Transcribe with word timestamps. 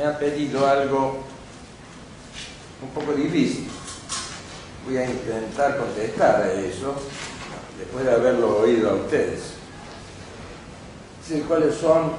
me 0.00 0.06
ha 0.06 0.18
pedido 0.18 0.66
algo 0.66 1.18
un 2.82 2.88
poco 2.94 3.12
difícil. 3.12 3.68
Voy 4.86 4.96
a 4.96 5.04
intentar 5.04 5.76
contestar 5.76 6.40
a 6.40 6.52
eso 6.54 6.94
después 7.78 8.06
de 8.06 8.12
haberlo 8.12 8.60
oído 8.60 8.90
a 8.90 8.94
ustedes. 8.94 9.56
¿Cuáles 11.46 11.74
son 11.74 12.12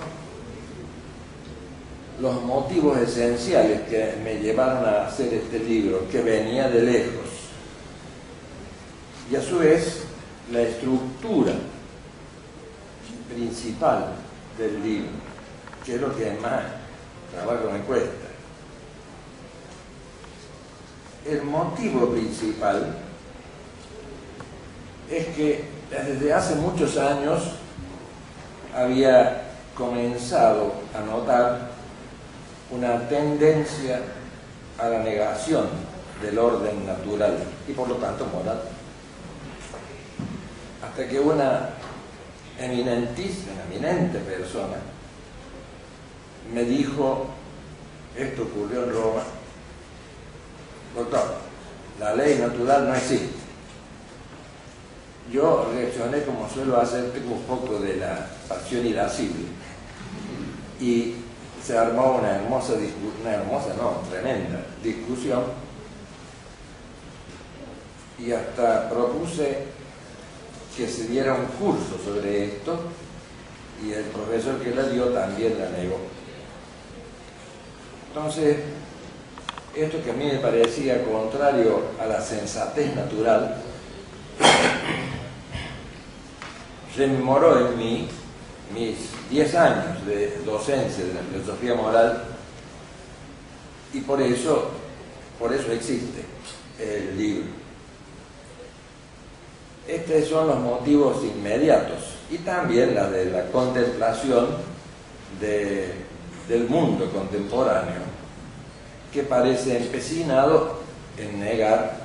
los 2.22 2.44
motivos 2.44 3.00
esenciales 3.00 3.82
que 3.90 4.14
me 4.24 4.36
llevaron 4.36 4.86
a 4.86 5.08
hacer 5.08 5.34
este 5.34 5.58
libro, 5.58 6.08
que 6.10 6.22
venía 6.22 6.70
de 6.70 6.84
lejos? 6.84 7.26
Y 9.30 9.36
a 9.36 9.42
su 9.42 9.58
vez, 9.58 10.04
la 10.52 10.62
estructura 10.62 11.54
principal 13.34 14.14
del 14.60 14.84
libro, 14.84 15.10
que 15.84 15.96
es 15.96 16.02
lo 16.02 16.16
que 16.16 16.32
más 16.42 16.81
trabajo 17.32 17.72
me 17.72 17.80
cuesta. 17.80 18.28
El 21.26 21.44
motivo 21.44 22.10
principal 22.10 22.96
es 25.10 25.28
que 25.28 25.66
desde 25.90 26.34
hace 26.34 26.56
muchos 26.56 26.98
años 26.98 27.44
había 28.76 29.44
comenzado 29.76 30.74
a 30.96 31.02
notar 31.02 31.72
una 32.72 33.08
tendencia 33.08 34.02
a 34.78 34.88
la 34.88 35.00
negación 35.00 35.68
del 36.22 36.38
orden 36.40 36.86
natural 36.86 37.38
y 37.68 37.74
por 37.74 37.90
lo 37.90 37.96
tanto 37.96 38.26
moral. 38.28 38.62
Hasta 40.84 41.08
que 41.08 41.20
una 41.20 41.70
eminentísima, 42.58 43.64
eminente 43.70 44.20
persona 44.20 44.78
me 46.54 46.64
dijo, 46.64 47.28
esto 48.18 48.44
ocurrió 48.44 48.84
en 48.84 48.94
Roma, 48.94 49.24
doctor, 50.96 51.36
la 52.00 52.16
ley 52.16 52.40
natural 52.40 52.88
no 52.88 52.96
existe. 52.96 53.42
Yo 55.32 55.70
reaccioné 55.74 56.24
como 56.24 56.50
suelo 56.50 56.80
hacer, 56.80 57.12
tengo 57.12 57.36
un 57.36 57.44
poco 57.44 57.80
de 57.80 57.98
la 57.98 58.28
pasión 58.50 58.86
irascible. 58.86 59.46
Y 60.80 61.16
se 61.64 61.78
armó 61.78 62.18
una 62.18 62.36
hermosa 62.38 62.74
discusión, 62.74 63.22
una 63.22 63.36
hermosa, 63.36 63.74
no, 63.78 64.02
tremenda 64.10 64.66
discusión. 64.84 65.44
Y 68.20 68.32
hasta 68.32 68.90
propuse 68.90 69.66
que 70.76 70.88
se 70.88 71.08
diera 71.08 71.36
un 71.36 71.46
curso 71.46 71.98
sobre 72.04 72.46
esto 72.46 72.80
y 73.84 73.92
el 73.94 74.06
profesor 74.06 74.60
que 74.60 74.76
la 74.76 74.84
dio 74.84 75.06
también 75.10 75.58
la 75.58 75.70
negó. 75.70 75.98
Entonces, 78.14 78.58
esto 79.74 80.04
que 80.04 80.12
a 80.12 80.14
mí 80.14 80.26
me 80.26 80.40
parecía 80.40 81.02
contrario 81.02 81.82
a 81.98 82.08
la 82.08 82.20
sensatez 82.20 82.94
natural, 82.94 83.56
rememoró 86.98 87.70
en 87.70 87.78
mí 87.78 88.10
mis 88.74 88.98
10 89.30 89.56
años 89.56 90.06
de 90.06 90.42
docencia 90.46 91.06
de 91.06 91.14
la 91.14 91.22
filosofía 91.22 91.74
moral 91.74 92.24
y 93.94 94.02
por 94.02 94.22
eso, 94.22 94.72
por 95.40 95.54
eso 95.54 95.72
existe 95.72 96.26
el 96.80 97.18
libro. 97.18 97.46
Estos 99.88 100.28
son 100.28 100.48
los 100.48 100.60
motivos 100.60 101.24
inmediatos 101.24 102.16
y 102.30 102.40
también 102.40 102.94
la 102.94 103.10
de 103.10 103.32
la 103.32 103.46
contemplación 103.52 104.48
del 106.48 106.68
mundo 106.68 107.10
contemporáneo 107.12 108.02
que 109.12 109.24
parece 109.24 109.78
empecinado 109.78 110.80
en 111.18 111.40
negar 111.40 111.98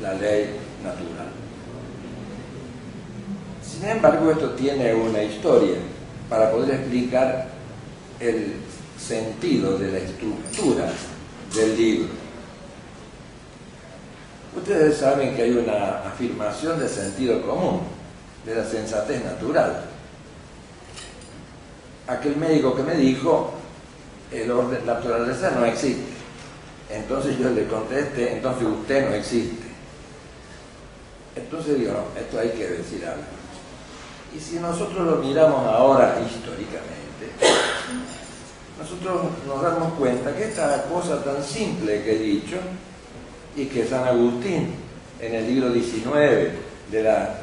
la 0.00 0.14
ley 0.14 0.56
natural. 0.82 1.28
Sin 3.62 3.88
embargo, 3.88 4.30
esto 4.30 4.50
tiene 4.50 4.92
una 4.94 5.22
historia 5.22 5.76
para 6.28 6.50
poder 6.50 6.80
explicar 6.80 7.48
el 8.18 8.54
sentido 8.98 9.78
de 9.78 9.92
la 9.92 9.98
estructura 9.98 10.90
del 11.54 11.76
libro. 11.76 12.08
Ustedes 14.56 14.96
saben 14.96 15.34
que 15.36 15.42
hay 15.42 15.52
una 15.52 16.00
afirmación 16.08 16.78
de 16.80 16.88
sentido 16.88 17.40
común, 17.42 17.80
de 18.44 18.56
la 18.56 18.64
sensatez 18.64 19.24
natural. 19.24 19.84
Aquel 22.08 22.36
médico 22.36 22.74
que 22.74 22.82
me 22.82 22.96
dijo, 22.96 23.52
el 24.32 24.50
orden, 24.50 24.86
la 24.86 24.94
naturaleza 24.94 25.50
no 25.52 25.64
existe. 25.64 26.12
Entonces 26.90 27.38
yo 27.38 27.50
le 27.50 27.66
contesté, 27.66 28.34
entonces 28.34 28.66
usted 28.66 29.08
no 29.08 29.14
existe. 29.14 29.66
Entonces 31.36 31.78
digo, 31.78 31.92
no, 31.92 32.20
esto 32.20 32.38
hay 32.38 32.50
que 32.50 32.68
decir 32.68 33.04
algo. 33.06 33.22
Y 34.36 34.40
si 34.40 34.56
nosotros 34.56 35.06
lo 35.06 35.16
miramos 35.16 35.66
ahora 35.66 36.16
históricamente, 36.24 37.00
nosotros 38.78 39.22
nos 39.46 39.62
damos 39.62 39.92
cuenta 39.94 40.34
que 40.34 40.44
esta 40.44 40.84
cosa 40.84 41.22
tan 41.22 41.42
simple 41.42 42.02
que 42.02 42.16
he 42.16 42.18
dicho, 42.18 42.56
y 43.56 43.66
que 43.66 43.86
San 43.86 44.06
Agustín, 44.06 44.74
en 45.20 45.34
el 45.34 45.46
libro 45.46 45.70
19 45.70 46.52
de 46.90 47.02
la 47.02 47.34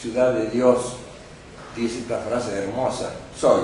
ciudad 0.00 0.32
de 0.34 0.50
Dios, 0.50 0.96
dice 1.76 2.00
esta 2.00 2.18
frase 2.18 2.64
hermosa, 2.64 3.12
soy, 3.38 3.62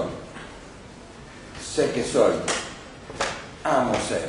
sé 1.74 1.90
que 1.92 2.02
soy, 2.02 2.32
amo 3.64 3.92
ser. 4.08 4.28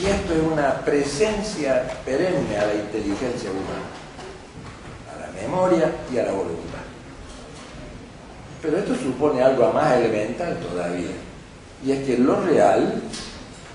Y 0.00 0.06
esto 0.06 0.34
es 0.34 0.40
una 0.40 0.80
presencia 0.84 1.82
perenne 2.04 2.56
a 2.56 2.66
la 2.66 2.74
inteligencia 2.74 3.50
humana, 3.50 3.90
a 5.12 5.20
la 5.26 5.42
memoria 5.42 5.92
y 6.12 6.18
a 6.18 6.24
la 6.24 6.32
voluntad. 6.32 6.78
Pero 8.62 8.78
esto 8.78 8.94
supone 8.94 9.42
algo 9.42 9.72
más 9.72 9.96
elemental 9.96 10.58
todavía, 10.60 11.10
y 11.84 11.92
es 11.92 12.06
que 12.06 12.18
lo 12.18 12.40
real 12.40 13.02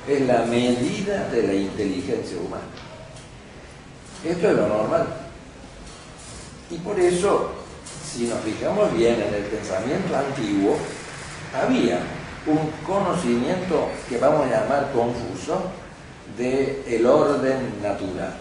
es 0.08 0.22
la 0.22 0.46
medida 0.46 1.28
de 1.30 1.44
la 1.44 1.54
inteligencia 1.54 2.38
humana. 2.38 2.64
Esto 4.24 4.50
es 4.50 4.56
lo 4.56 4.68
normal. 4.68 5.08
Y 6.72 6.78
por 6.78 7.00
eso, 7.00 7.52
si 8.12 8.26
nos 8.26 8.40
fijamos 8.40 8.94
bien 8.96 9.16
en 9.16 9.34
el 9.34 9.44
pensamiento 9.44 10.16
antiguo, 10.16 10.78
había 11.62 12.00
un 12.48 12.70
conocimiento 12.86 13.90
que 14.08 14.18
vamos 14.18 14.46
a 14.46 14.50
llamar 14.50 14.92
confuso, 14.92 15.62
del 16.38 16.84
el 16.88 17.06
orden 17.06 17.82
natural. 17.82 18.36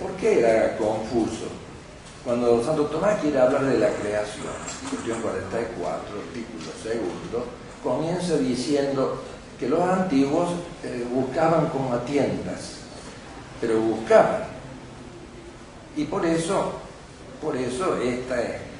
¿Por 0.00 0.12
qué 0.12 0.40
era 0.40 0.76
confuso? 0.76 1.46
Cuando 2.24 2.62
Santo 2.64 2.86
Tomás 2.86 3.20
quiere 3.20 3.40
hablar 3.40 3.64
de 3.64 3.78
la 3.78 3.88
creación, 3.90 4.52
cuestión 4.90 5.20
44, 5.20 5.98
artículo 6.28 6.72
segundo, 6.82 7.46
comienza 7.82 8.36
diciendo 8.36 9.22
que 9.58 9.68
los 9.68 9.80
antiguos 9.80 10.50
eh, 10.84 11.04
buscaban 11.12 11.68
como 11.68 11.92
a 11.92 12.04
tiendas, 12.04 12.78
pero 13.60 13.80
buscaban. 13.80 14.44
Y 15.96 16.04
por 16.04 16.24
eso, 16.24 16.72
por 17.40 17.56
eso 17.56 17.96
esta 17.98 18.40
es 18.40 18.71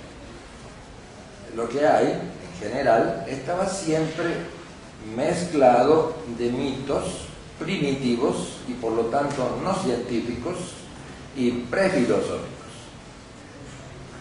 lo 1.54 1.68
que 1.68 1.86
hay 1.86 2.06
en 2.06 2.68
general, 2.68 3.24
estaba 3.28 3.66
siempre 3.66 4.34
mezclado 5.16 6.14
de 6.38 6.50
mitos 6.50 7.26
primitivos 7.58 8.58
y 8.68 8.72
por 8.74 8.92
lo 8.92 9.02
tanto 9.06 9.58
no 9.62 9.74
científicos 9.74 10.56
y 11.36 11.50
prefilosóficos. 11.50 12.48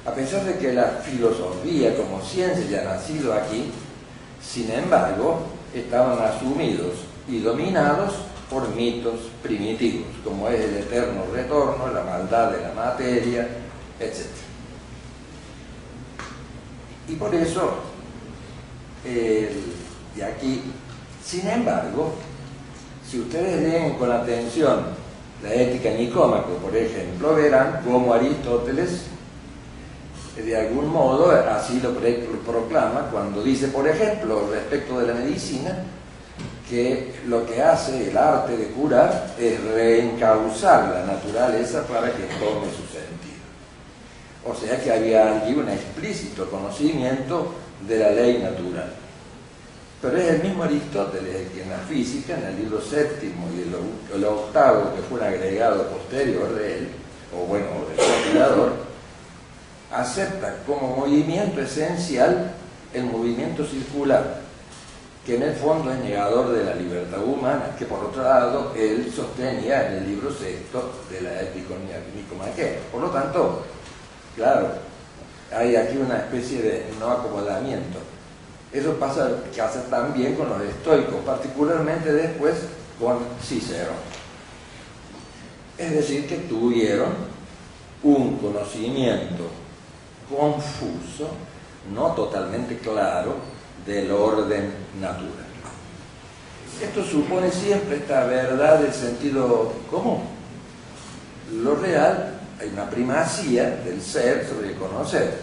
A 0.06 0.12
pesar 0.12 0.44
de 0.46 0.58
que 0.58 0.74
la 0.74 0.88
filosofía 1.04 1.96
como 1.96 2.22
ciencia 2.22 2.66
ya 2.70 2.82
ha 2.82 2.96
nacido 2.96 3.34
aquí, 3.34 3.72
sin 4.42 4.72
embargo, 4.72 5.42
estaban 5.74 6.18
asumidos 6.20 6.96
y 7.28 7.40
dominados 7.40 8.14
por 8.50 8.68
mitos 8.76 9.16
primitivos, 9.44 10.08
como 10.24 10.50
es 10.50 10.60
el 10.60 10.78
eterno 10.78 11.24
retorno, 11.32 11.88
la 11.94 12.04
maldad 12.04 12.52
de 12.52 12.62
la 12.62 12.74
materia, 12.74 13.48
etc. 14.00 14.26
Y 17.12 17.16
por 17.16 17.36
eso 17.36 17.74
el 19.06 19.72
y 20.16 20.22
aquí, 20.22 20.62
sin 21.24 21.48
embargo, 21.48 22.14
si 23.10 23.20
ustedes 23.20 23.62
leen 23.62 23.96
con 23.96 24.12
atención 24.12 24.86
la 25.44 25.54
ética 25.54 25.92
nicómaco, 25.92 26.56
por 26.56 26.76
ejemplo, 26.76 27.36
verán 27.36 27.82
cómo 27.86 28.14
Aristóteles 28.14 29.06
de 30.36 30.58
algún 30.58 30.90
modo 30.90 31.32
así 31.32 31.82
lo 31.82 31.94
proclama 32.46 33.10
cuando 33.12 33.44
dice, 33.44 33.68
por 33.68 33.88
ejemplo, 33.88 34.48
respecto 34.50 35.00
de 35.00 35.08
la 35.08 35.14
medicina, 35.14 35.84
que 36.70 37.14
lo 37.28 37.46
que 37.46 37.62
hace 37.62 38.10
el 38.10 38.18
arte 38.18 38.56
de 38.56 38.68
curar 38.68 39.34
es 39.38 39.62
reencauzar 39.62 40.90
la 40.90 41.14
naturaleza 41.14 41.86
para 41.86 42.08
que 42.08 42.24
tome 42.40 42.68
su 42.68 42.84
sentido. 42.84 42.91
O 44.46 44.56
sea 44.56 44.82
que 44.82 44.92
había 44.92 45.42
allí 45.42 45.54
un 45.54 45.70
explícito 45.70 46.50
conocimiento 46.50 47.54
de 47.88 48.00
la 48.00 48.12
ley 48.12 48.40
natural. 48.40 48.94
Pero 50.02 50.18
es 50.18 50.30
el 50.30 50.44
mismo 50.44 50.64
Aristóteles 50.64 51.36
el 51.36 51.48
que 51.50 51.62
en 51.62 51.70
la 51.70 51.78
física, 51.78 52.36
en 52.36 52.46
el 52.46 52.56
libro 52.58 52.82
séptimo 52.82 53.48
y 53.56 54.16
el, 54.16 54.26
octavo, 54.26 54.96
que 54.96 55.02
fue 55.04 55.20
un 55.20 55.26
agregado 55.26 55.88
posterior 55.90 56.56
de 56.56 56.78
él, 56.80 56.88
o 57.36 57.46
bueno, 57.46 57.68
del 57.88 57.98
compilador, 57.98 58.74
acepta 59.92 60.56
como 60.66 60.96
movimiento 60.96 61.62
esencial 61.62 62.52
el 62.94 63.04
movimiento 63.04 63.64
circular, 63.64 64.42
que 65.24 65.36
en 65.36 65.44
el 65.44 65.54
fondo 65.54 65.92
es 65.92 66.00
negador 66.00 66.50
de 66.50 66.64
la 66.64 66.74
libertad 66.74 67.24
humana, 67.24 67.76
que 67.78 67.86
por 67.86 68.04
otro 68.04 68.24
lado 68.24 68.74
él 68.76 69.12
sostenía 69.16 69.88
en 69.88 69.98
el 70.00 70.08
libro 70.08 70.32
sexto 70.32 70.92
de 71.12 71.22
la 71.22 71.44
nicomaquea. 72.16 72.80
Por 72.92 73.02
lo 73.02 73.10
tanto, 73.12 73.64
claro, 74.36 74.70
hay 75.52 75.76
aquí 75.76 75.98
una 75.98 76.18
especie 76.18 76.62
de 76.62 76.86
no 77.00 77.12
acomodamiento. 77.12 78.00
Eso 78.72 78.94
pasa, 78.94 79.30
también 79.90 80.36
con 80.36 80.48
los 80.50 80.62
estoicos, 80.62 81.24
particularmente 81.26 82.14
después 82.14 82.56
con 83.00 83.20
Cicero. 83.44 83.92
Es 85.78 85.92
decir, 85.92 86.28
que 86.28 86.38
tuvieron 86.38 87.10
un 88.04 88.38
conocimiento 88.38 89.50
confuso, 90.30 91.30
no 91.94 92.12
totalmente 92.14 92.78
claro, 92.78 93.36
del 93.86 94.12
orden 94.12 94.72
natural. 95.02 95.52
Esto 96.82 97.04
supone 97.04 97.52
siempre 97.52 97.98
esta 97.98 98.26
verdad 98.26 98.80
del 98.80 98.94
sentido 98.94 99.74
común. 99.90 100.22
Lo 101.52 101.76
real, 101.76 102.41
hay 102.62 102.70
una 102.70 102.88
primacía 102.90 103.82
del 103.84 104.00
ser 104.02 104.48
sobre 104.48 104.70
el 104.70 104.76
conocer. 104.76 105.34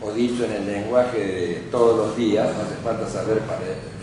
O 0.00 0.12
dicho 0.12 0.44
en 0.44 0.52
el 0.52 0.66
lenguaje 0.66 1.18
de 1.18 1.54
todos 1.70 1.96
los 1.96 2.16
días, 2.16 2.48
no 2.56 2.62
hace 2.62 2.74
falta 2.82 3.08
saber 3.08 3.40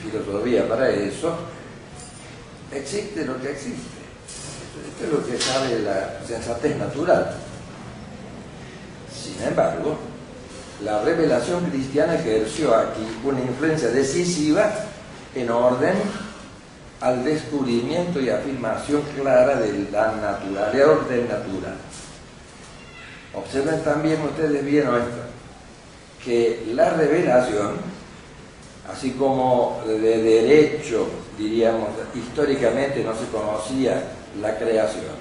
filosofía 0.02 0.68
para 0.70 0.90
eso, 0.90 1.36
existe 2.72 3.26
lo 3.26 3.42
que 3.42 3.52
existe. 3.52 4.00
Esto 4.88 5.06
es 5.06 5.12
lo 5.12 5.26
que 5.26 5.42
sabe 5.42 5.80
la 5.80 6.20
sensatez 6.26 6.78
natural. 6.78 7.36
Sin 9.12 9.44
embargo, 9.46 9.98
la 10.84 11.02
revelación 11.02 11.66
cristiana 11.66 12.16
ejerció 12.16 12.75
aquí 12.75 13.06
una 13.24 13.42
influencia 13.42 13.90
decisiva 13.90 14.72
en 15.36 15.50
orden 15.50 15.96
al 17.02 17.24
descubrimiento 17.24 18.22
y 18.22 18.30
afirmación 18.30 19.02
clara 19.20 19.56
de 19.56 19.90
la 19.92 20.16
naturaleza, 20.16 20.92
orden 20.92 21.28
natural. 21.28 21.75
Observen 23.34 23.84
también 23.84 24.22
ustedes 24.22 24.66
bien 24.66 24.88
esto, 24.88 25.24
que 26.24 26.64
la 26.74 26.90
revelación, 26.92 27.74
así 28.92 29.12
como 29.12 29.81
de 29.86 29.98
derecho, 30.00 31.08
diríamos, 31.38 31.90
históricamente 32.16 33.04
no 33.04 33.14
se 33.14 33.28
conocía 33.28 34.04
la 34.42 34.58
creación, 34.58 35.16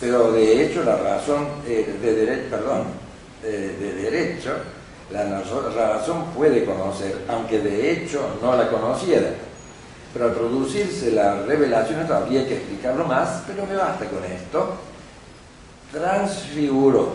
pero 0.00 0.32
de 0.32 0.64
hecho 0.64 0.84
la 0.84 0.96
razón, 0.96 1.48
eh, 1.66 1.96
de 2.00 2.14
derecho, 2.14 2.50
perdón, 2.50 2.84
de 3.42 3.94
derecho, 3.94 4.52
la 5.10 5.40
razón 5.42 6.26
puede 6.36 6.64
conocer, 6.64 7.24
aunque 7.28 7.58
de 7.58 7.92
hecho 7.92 8.36
no 8.42 8.54
la 8.54 8.68
conociera. 8.68 9.30
Pero 10.12 10.24
al 10.26 10.32
producirse 10.32 11.12
la 11.12 11.42
revelación, 11.42 12.00
esto 12.00 12.14
habría 12.14 12.46
que 12.46 12.56
explicarlo 12.56 13.04
más, 13.04 13.42
pero 13.46 13.64
me 13.66 13.76
basta 13.76 14.06
con 14.06 14.24
esto. 14.24 14.74
Transfiguró, 15.92 17.14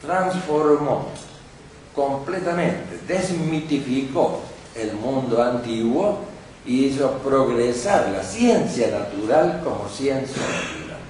transformó 0.00 1.08
completamente, 1.94 3.00
desmitificó 3.06 4.40
el 4.74 4.94
mundo 4.94 5.42
antiguo 5.42 6.20
y 6.64 6.86
hizo 6.86 7.10
progresar 7.18 8.08
la 8.10 8.22
ciencia 8.22 8.88
natural 8.90 9.60
como 9.64 9.88
ciencia 9.88 10.42
natural. 10.42 11.00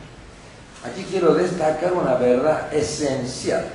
Aquí 0.84 1.04
quiero 1.10 1.34
destacar 1.34 1.92
una 1.92 2.14
verdad 2.14 2.72
esencial, 2.72 3.66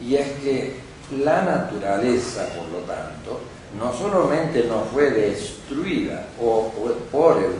y 0.00 0.16
es 0.16 0.26
que 0.42 0.76
la 1.18 1.42
naturaleza, 1.42 2.46
por 2.56 2.68
lo 2.68 2.78
tanto, 2.86 3.40
no 3.78 3.92
solamente 3.92 4.64
no 4.64 4.84
fue 4.92 5.10
destruida 5.10 6.26
por 6.38 7.38
el, 7.38 7.54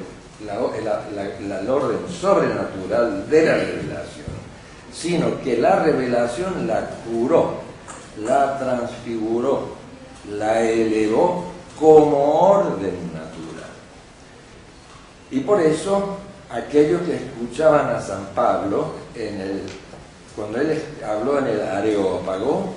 orden 1.70 1.98
sobrenatural 2.20 3.30
de 3.30 3.46
la 3.46 3.54
revelación, 3.54 4.01
sino 4.92 5.40
que 5.42 5.56
la 5.56 5.82
revelación 5.82 6.66
la 6.66 6.88
curó, 7.04 7.54
la 8.18 8.58
transfiguró, 8.58 9.68
la 10.30 10.60
elevó 10.60 11.46
como 11.78 12.50
orden 12.50 12.94
natural. 13.12 13.70
Y 15.30 15.40
por 15.40 15.60
eso 15.60 16.18
aquellos 16.50 17.00
que 17.02 17.16
escuchaban 17.16 17.88
a 17.88 18.00
San 18.00 18.26
Pablo 18.34 18.92
en 19.14 19.40
el, 19.40 19.62
cuando 20.36 20.60
él 20.60 20.82
habló 21.04 21.38
en 21.38 21.46
el 21.46 21.62
Areópago, 21.62 22.74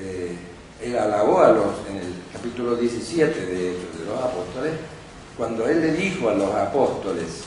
eh, 0.00 0.36
él 0.82 0.98
alabó 0.98 1.40
a 1.40 1.48
los, 1.50 1.66
en 1.88 1.98
el 1.98 2.14
capítulo 2.32 2.74
17 2.74 3.46
de, 3.46 3.56
de 3.56 4.04
los 4.06 4.20
apóstoles, 4.20 4.72
cuando 5.36 5.68
él 5.68 5.80
le 5.80 5.92
dijo 5.92 6.28
a 6.28 6.34
los 6.34 6.52
apóstoles, 6.54 7.44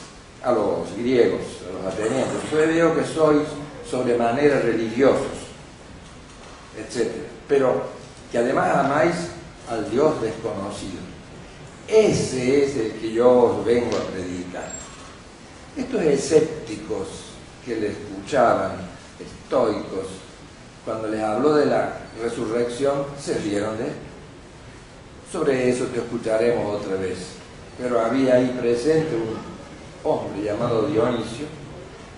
a 0.48 0.52
los 0.52 0.96
griegos, 0.96 1.42
a 1.68 1.72
los 1.72 1.92
atenienses, 1.92 2.50
yo 2.50 2.58
veo 2.58 2.94
que 2.94 3.04
sois 3.04 3.46
sobremanera 3.88 4.60
religiosos, 4.60 5.52
etc. 6.78 7.10
Pero 7.46 7.82
que 8.32 8.38
además 8.38 8.74
amáis 8.74 9.14
al 9.68 9.90
Dios 9.90 10.20
desconocido. 10.22 11.00
Ese 11.86 12.64
es 12.64 12.76
el 12.76 12.92
que 12.92 13.12
yo 13.12 13.30
os 13.30 13.64
vengo 13.64 13.94
a 13.96 14.10
predicar. 14.10 14.70
Estos 15.76 16.02
escépticos 16.02 17.08
que 17.64 17.76
le 17.76 17.88
escuchaban, 17.88 18.72
estoicos, 19.20 20.06
cuando 20.84 21.08
les 21.08 21.22
habló 21.22 21.54
de 21.54 21.66
la 21.66 21.92
resurrección, 22.22 23.04
se 23.20 23.38
rieron 23.38 23.76
de 23.76 23.92
Sobre 25.30 25.68
eso 25.68 25.84
te 25.86 25.98
escucharemos 25.98 26.80
otra 26.80 26.96
vez. 26.96 27.18
Pero 27.78 28.00
había 28.00 28.36
ahí 28.36 28.56
presente 28.58 29.14
un 29.14 29.57
hombre 30.04 30.42
llamado 30.42 30.86
Dionisio, 30.86 31.46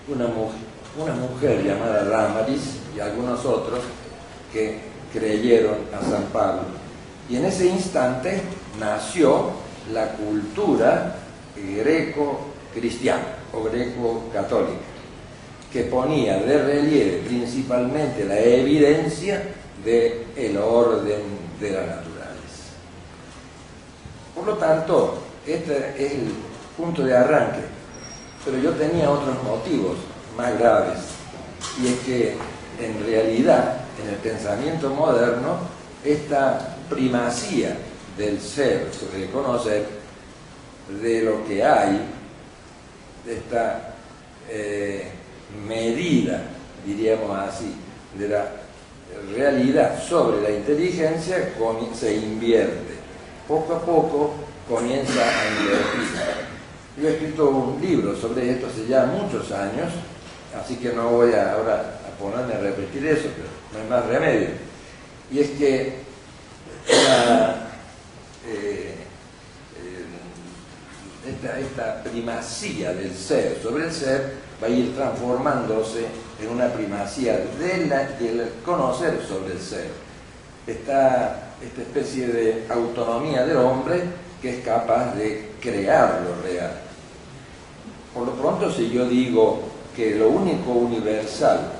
una 0.07 1.13
mujer, 1.13 1.63
llamada 1.63 2.03
Ramaris 2.03 2.79
y 2.95 2.99
algunos 2.99 3.45
otros 3.45 3.79
que 4.51 4.79
creyeron 5.13 5.75
a 5.93 6.01
San 6.01 6.23
Pablo. 6.33 6.63
Y 7.29 7.37
en 7.37 7.45
ese 7.45 7.67
instante 7.67 8.41
nació 8.79 9.51
la 9.91 10.13
cultura 10.13 11.15
greco-cristiana 11.55 13.35
o 13.53 13.63
greco-católica 13.63 14.91
que 15.71 15.83
ponía 15.83 16.37
de 16.37 16.63
relieve 16.63 17.21
principalmente 17.25 18.25
la 18.25 18.37
evidencia 18.39 19.41
del 19.85 20.25
el 20.35 20.57
orden 20.57 21.21
de 21.59 21.71
las 21.71 21.85
naturales. 21.87 22.11
Por 24.35 24.45
lo 24.45 24.57
tanto, 24.57 25.17
este 25.47 25.93
es 25.97 26.11
el 26.11 26.33
punto 26.75 27.03
de 27.03 27.15
arranque, 27.15 27.61
pero 28.45 28.57
yo 28.57 28.71
tenía 28.71 29.09
otros 29.09 29.41
motivos 29.43 29.97
más 30.37 30.57
graves, 30.57 30.99
y 31.81 31.87
es 31.87 31.99
que 31.99 32.37
en 32.79 33.05
realidad, 33.05 33.77
en 34.01 34.09
el 34.09 34.15
pensamiento 34.15 34.89
moderno, 34.89 35.57
esta 36.03 36.77
primacía 36.89 37.77
del 38.17 38.39
ser 38.39 38.89
sobre 38.93 39.25
el 39.25 39.29
conocer, 39.29 39.87
de 41.01 41.21
lo 41.21 41.45
que 41.45 41.63
hay, 41.63 42.01
esta 43.27 43.93
eh, 44.49 45.11
medida, 45.67 46.41
diríamos 46.85 47.37
así, 47.37 47.75
de 48.17 48.27
la 48.27 48.45
realidad 49.35 50.01
sobre 50.03 50.41
la 50.41 50.49
inteligencia 50.51 51.53
se 51.93 52.15
invierte. 52.15 52.95
Poco 53.47 53.75
a 53.75 53.81
poco 53.81 54.33
comienza 54.67 55.21
a 55.21 55.61
invertir. 55.61 56.50
Yo 57.01 57.07
he 57.07 57.13
escrito 57.13 57.49
un 57.49 57.81
libro 57.81 58.15
sobre 58.15 58.51
esto 58.51 58.67
hace 58.67 58.85
ya 58.85 59.05
muchos 59.05 59.51
años, 59.51 59.91
así 60.55 60.75
que 60.75 60.93
no 60.93 61.09
voy 61.09 61.33
a, 61.33 61.53
ahora 61.53 61.99
a 62.07 62.11
ponerme 62.19 62.53
a 62.53 62.59
repetir 62.59 63.07
eso, 63.07 63.27
pero 63.35 63.47
no 63.73 63.79
hay 63.79 63.89
más 63.89 64.05
remedio. 64.05 64.49
Y 65.31 65.39
es 65.39 65.49
que 65.51 65.95
eh, 68.47 68.95
esta, 71.27 71.59
esta 71.59 72.03
primacía 72.03 72.93
del 72.93 73.15
ser 73.15 73.57
sobre 73.63 73.85
el 73.85 73.91
ser 73.91 74.33
va 74.61 74.67
a 74.67 74.69
ir 74.69 74.93
transformándose 74.95 76.05
en 76.39 76.49
una 76.49 76.71
primacía 76.71 77.37
del 77.57 78.51
conocer 78.63 79.19
sobre 79.27 79.53
el 79.53 79.59
ser. 79.59 79.87
Está 80.67 81.53
esta 81.63 81.81
especie 81.81 82.27
de 82.27 82.65
autonomía 82.69 83.43
del 83.43 83.57
hombre 83.57 84.03
que 84.39 84.59
es 84.59 84.63
capaz 84.63 85.15
de 85.15 85.49
crear 85.59 86.21
lo 86.21 86.39
real. 86.43 86.90
Por 88.13 88.25
lo 88.25 88.33
pronto, 88.33 88.71
si 88.71 88.89
yo 88.89 89.07
digo 89.07 89.59
que 89.95 90.15
lo 90.15 90.29
único 90.29 90.71
universal 90.71 91.71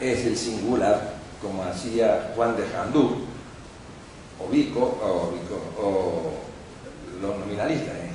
es 0.00 0.26
el 0.26 0.36
singular, 0.36 1.14
como 1.40 1.62
hacía 1.62 2.32
Juan 2.34 2.56
de 2.56 2.66
Jandú, 2.66 3.18
o 4.38 4.48
Vico, 4.50 4.80
o, 4.80 5.30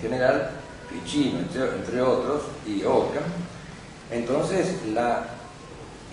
general, 0.02 0.52
Ficino, 0.90 1.40
entre, 1.40 2.02
otros, 2.02 2.44
y 2.66 2.84
Ockham. 2.84 3.24
Entonces, 4.12 4.76
la 4.94 5.26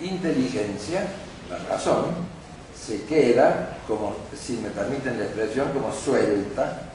inteligencia, 0.01 1.07
la 1.49 1.57
razón, 1.69 2.05
se 2.75 3.03
queda, 3.03 3.77
como, 3.87 4.15
si 4.35 4.53
me 4.53 4.69
permiten 4.69 5.19
la 5.19 5.25
expresión, 5.25 5.69
como 5.71 5.93
suelta, 5.93 6.92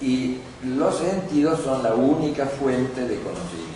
y 0.00 0.38
los 0.64 0.96
sentidos 0.98 1.60
son 1.62 1.82
la 1.82 1.94
única 1.94 2.46
fuente 2.46 3.02
de 3.02 3.16
conocimiento. 3.16 3.70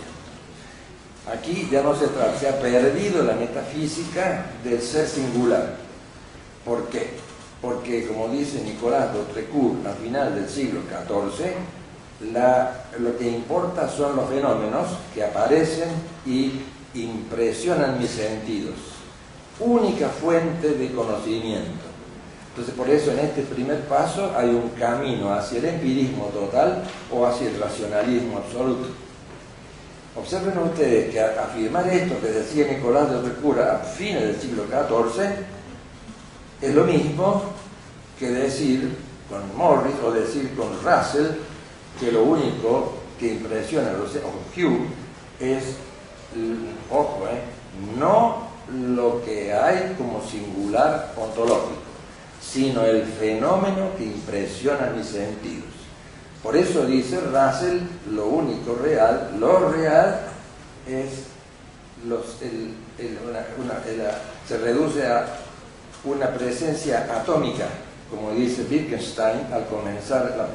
Aquí 1.31 1.67
ya 1.71 1.81
no 1.81 1.95
se 1.95 2.07
trata, 2.07 2.37
se 2.39 2.49
ha 2.49 2.59
perdido 2.59 3.23
la 3.23 3.33
metafísica 3.33 4.45
del 4.63 4.81
ser 4.81 5.07
singular. 5.07 5.75
¿Por 6.63 6.87
qué? 6.89 7.09
Porque, 7.61 8.07
como 8.07 8.29
dice 8.29 8.61
Nicolás 8.61 9.13
Dautrecourt 9.13 9.85
al 9.87 9.95
final 9.95 10.35
del 10.35 10.47
siglo 10.49 10.81
XIV, 10.81 11.51
lo 12.99 13.17
que 13.17 13.27
importa 13.27 13.89
son 13.89 14.15
los 14.15 14.29
fenómenos 14.29 14.87
que 15.13 15.23
aparecen 15.23 15.89
y 16.25 16.61
impresionan 16.93 17.99
mis 17.99 18.11
sentidos. 18.11 18.75
Única 19.59 20.09
fuente 20.09 20.69
de 20.75 20.91
conocimiento. 20.91 21.94
Entonces, 22.55 22.73
por 22.73 22.89
eso 22.89 23.11
en 23.11 23.19
este 23.19 23.41
primer 23.41 23.81
paso 23.81 24.31
hay 24.33 24.47
un 24.47 24.69
camino 24.79 25.33
hacia 25.33 25.59
el 25.59 25.65
empirismo 25.65 26.27
total 26.27 26.83
o 27.11 27.25
hacia 27.25 27.49
el 27.49 27.59
racionalismo 27.59 28.37
absoluto. 28.37 28.87
Observen 30.15 30.57
ustedes 30.59 31.11
que 31.11 31.19
afirmar 31.19 31.85
esto 31.89 32.15
que 32.21 32.27
decía 32.27 32.67
Nicolás 32.71 33.11
de 33.11 33.21
Recura 33.23 33.75
a 33.75 33.79
fines 33.79 34.21
del 34.21 34.39
siglo 34.39 34.63
XIV 34.67 35.25
es 36.61 36.73
lo 36.73 36.85
mismo 36.85 37.43
que 38.17 38.29
decir 38.29 38.95
con 39.29 39.57
Morris 39.57 39.95
o 40.01 40.11
decir 40.11 40.55
con 40.55 40.69
Russell 40.81 41.31
que 41.99 42.09
lo 42.13 42.23
único 42.23 42.93
que 43.19 43.33
impresiona 43.33 43.89
a 43.89 43.93
los 43.93 44.11
Hugh 44.55 44.87
es, 45.41 45.75
ojo, 46.89 47.27
eh, 47.29 47.41
no 47.99 48.47
lo 48.73 49.21
que 49.25 49.53
hay 49.53 49.93
como 49.97 50.21
singular 50.25 51.13
ontológico, 51.17 51.84
sino 52.51 52.83
el 52.85 53.03
fenómeno 53.03 53.89
que 53.97 54.05
impresiona 54.05 54.91
mis 54.95 55.07
sentidos. 55.07 55.65
Por 56.43 56.55
eso 56.55 56.85
dice 56.85 57.19
Russell, 57.19 57.79
lo 58.11 58.27
único 58.27 58.75
real, 58.75 59.35
lo 59.39 59.69
real 59.69 60.19
es 60.87 61.25
se 64.47 64.57
reduce 64.57 65.07
a 65.07 65.25
una 66.03 66.27
presencia 66.29 67.07
atómica, 67.11 67.65
como 68.09 68.31
dice 68.31 68.65
Wittgenstein 68.69 69.47
al 69.51 69.65
comenzar 69.65 70.35
la 70.37 70.47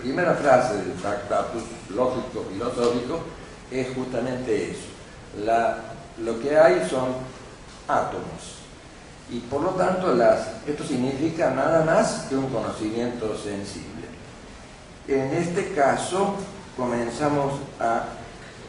primera, 0.00 0.32
la 0.32 0.36
frase 0.36 0.78
del 0.78 0.94
Tractatus 0.94 1.62
lógico 1.94 2.46
filosófico, 2.50 3.20
es 3.70 3.88
justamente 3.94 4.70
eso. 4.70 4.88
lo 6.22 6.40
que 6.40 6.58
hay 6.58 6.88
son 6.88 7.08
átomos. 7.86 8.57
Y 9.30 9.40
por 9.40 9.62
lo 9.62 9.70
tanto, 9.70 10.16
esto 10.66 10.84
significa 10.84 11.50
nada 11.50 11.84
más 11.84 12.26
que 12.28 12.36
un 12.36 12.48
conocimiento 12.48 13.36
sensible. 13.36 14.06
En 15.06 15.32
este 15.34 15.72
caso 15.72 16.34
comenzamos 16.76 17.54
a 17.78 18.04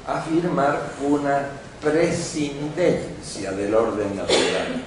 afirmar 0.06 0.82
una 1.08 1.48
prescindencia 1.82 3.51
del 3.51 3.74
orden 3.74 4.16
natural. 4.18 4.84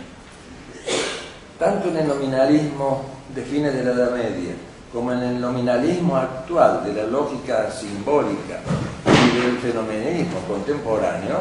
Tanto 1.58 1.88
en 1.88 1.96
el 1.98 2.08
nominalismo 2.08 3.04
de 3.34 3.42
fines 3.42 3.72
de 3.72 3.84
la 3.84 3.92
Edad 3.92 4.10
Media 4.12 4.54
como 4.92 5.12
en 5.12 5.22
el 5.22 5.40
nominalismo 5.40 6.16
actual 6.16 6.84
de 6.84 6.92
la 6.92 7.04
lógica 7.04 7.70
simbólica 7.70 8.60
y 9.06 9.38
del 9.40 9.58
fenomenismo 9.58 10.40
contemporáneo, 10.46 11.38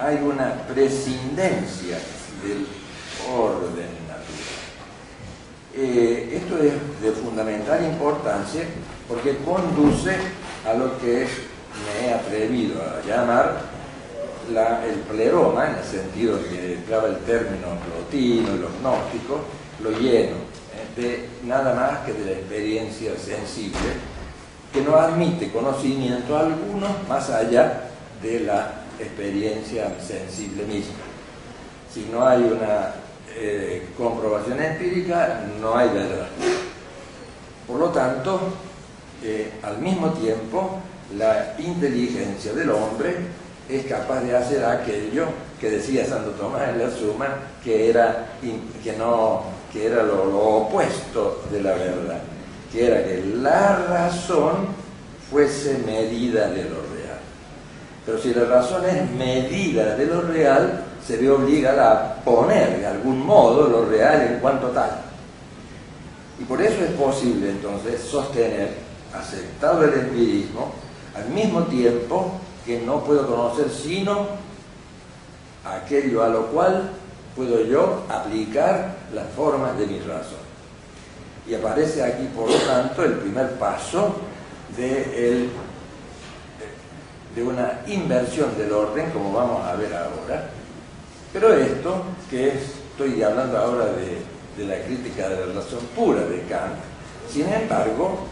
hay 0.00 0.16
una 0.16 0.54
prescindencia 0.68 1.98
del 2.42 2.66
orden 3.30 4.02
eh, 5.74 6.38
esto 6.42 6.58
es 6.58 6.74
de 7.00 7.12
fundamental 7.12 7.82
importancia 7.82 8.62
porque 9.08 9.38
conduce 9.38 10.14
a 10.68 10.74
lo 10.74 10.98
que 10.98 11.26
me 11.26 12.06
he 12.06 12.12
atrevido 12.12 12.74
a 12.82 13.06
llamar 13.06 13.72
el 14.84 14.98
pleroma, 15.10 15.70
en 15.70 15.76
el 15.76 15.84
sentido 15.84 16.38
que 16.42 16.78
clava 16.86 17.08
el 17.08 17.16
término 17.18 17.68
plotino 17.86 18.54
y 18.54 18.58
los 18.58 18.70
gnósticos, 18.80 19.40
lo 19.82 19.90
lleno 19.92 20.36
eh, 20.36 21.00
de 21.00 21.28
nada 21.44 21.74
más 21.74 22.04
que 22.04 22.12
de 22.12 22.24
la 22.26 22.32
experiencia 22.32 23.12
sensible 23.16 23.80
que 24.74 24.82
no 24.82 24.96
admite 24.96 25.50
conocimiento 25.50 26.36
alguno 26.36 26.88
más 27.08 27.30
allá 27.30 27.84
de 28.22 28.40
la 28.40 28.81
experiencia 29.02 29.92
sensible 30.00 30.64
misma. 30.64 30.94
Si 31.92 32.08
no 32.10 32.26
hay 32.26 32.42
una 32.42 32.94
eh, 33.36 33.88
comprobación 33.96 34.62
empírica, 34.62 35.46
no 35.60 35.76
hay 35.76 35.88
verdad. 35.88 36.28
Por 37.66 37.78
lo 37.78 37.88
tanto, 37.90 38.40
eh, 39.22 39.52
al 39.62 39.78
mismo 39.78 40.10
tiempo, 40.12 40.80
la 41.16 41.54
inteligencia 41.58 42.52
del 42.52 42.70
hombre 42.70 43.16
es 43.68 43.86
capaz 43.86 44.20
de 44.20 44.36
hacer 44.36 44.64
aquello 44.64 45.26
que 45.60 45.70
decía 45.70 46.04
Santo 46.04 46.30
Tomás 46.30 46.68
en 46.70 46.78
la 46.78 46.90
Suma, 46.90 47.28
que 47.62 47.88
era, 47.88 48.26
que 48.82 48.92
no, 48.94 49.42
que 49.72 49.86
era 49.86 50.02
lo, 50.02 50.26
lo 50.26 50.38
opuesto 50.38 51.44
de 51.50 51.62
la 51.62 51.72
verdad, 51.74 52.20
que 52.72 52.86
era 52.86 53.04
que 53.04 53.24
la 53.36 53.76
razón 53.76 54.66
fuese 55.30 55.78
medida 55.86 56.48
de 56.48 56.64
lo 56.64 56.76
real. 56.76 56.91
Pero 58.04 58.18
si 58.18 58.34
la 58.34 58.44
razón 58.44 58.84
es 58.84 59.10
medida 59.10 59.94
de 59.94 60.06
lo 60.06 60.22
real, 60.22 60.84
se 61.06 61.16
ve 61.16 61.30
obligada 61.30 61.92
a 61.92 62.14
poner 62.24 62.78
de 62.78 62.86
algún 62.86 63.24
modo 63.24 63.68
lo 63.68 63.84
real 63.86 64.22
en 64.22 64.40
cuanto 64.40 64.68
tal. 64.68 64.90
Y 66.40 66.44
por 66.44 66.60
eso 66.60 66.84
es 66.84 66.90
posible 66.92 67.50
entonces 67.50 68.00
sostener, 68.00 68.76
aceptado 69.14 69.84
el 69.84 69.94
empirismo, 69.94 70.72
al 71.14 71.28
mismo 71.28 71.62
tiempo 71.64 72.40
que 72.64 72.80
no 72.80 73.04
puedo 73.04 73.26
conocer 73.26 73.70
sino 73.70 74.26
aquello 75.64 76.22
a 76.22 76.28
lo 76.28 76.46
cual 76.46 76.90
puedo 77.36 77.64
yo 77.64 78.04
aplicar 78.08 78.96
las 79.14 79.28
formas 79.36 79.78
de 79.78 79.86
mi 79.86 79.98
razón. 80.00 80.42
Y 81.46 81.54
aparece 81.54 82.02
aquí, 82.02 82.28
por 82.34 82.50
lo 82.50 82.56
tanto, 82.56 83.04
el 83.04 83.14
primer 83.14 83.52
paso 83.58 84.14
de, 84.76 85.48
de 87.34 87.42
una 87.42 87.80
inversión 87.86 88.56
del 88.58 88.72
orden, 88.72 89.10
como 89.10 89.32
vamos 89.32 89.64
a 89.64 89.74
ver 89.74 89.92
ahora, 89.94 90.50
pero 91.32 91.54
esto, 91.54 92.02
que 92.28 92.48
estoy 92.48 93.22
hablando 93.22 93.56
ahora 93.56 93.86
de, 93.86 94.66
la 94.66 94.84
crítica 94.84 95.30
de 95.30 95.46
la 95.46 95.54
razón 95.54 95.80
pura 95.96 96.22
de 96.24 96.42
Kant, 96.42 96.76
sin 97.32 97.50
embargo, 97.50 98.26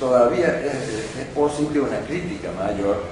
todavía 0.00 0.62
es, 0.64 1.26
posible 1.34 1.80
una 1.80 2.00
crítica 2.00 2.48
mayor, 2.52 3.02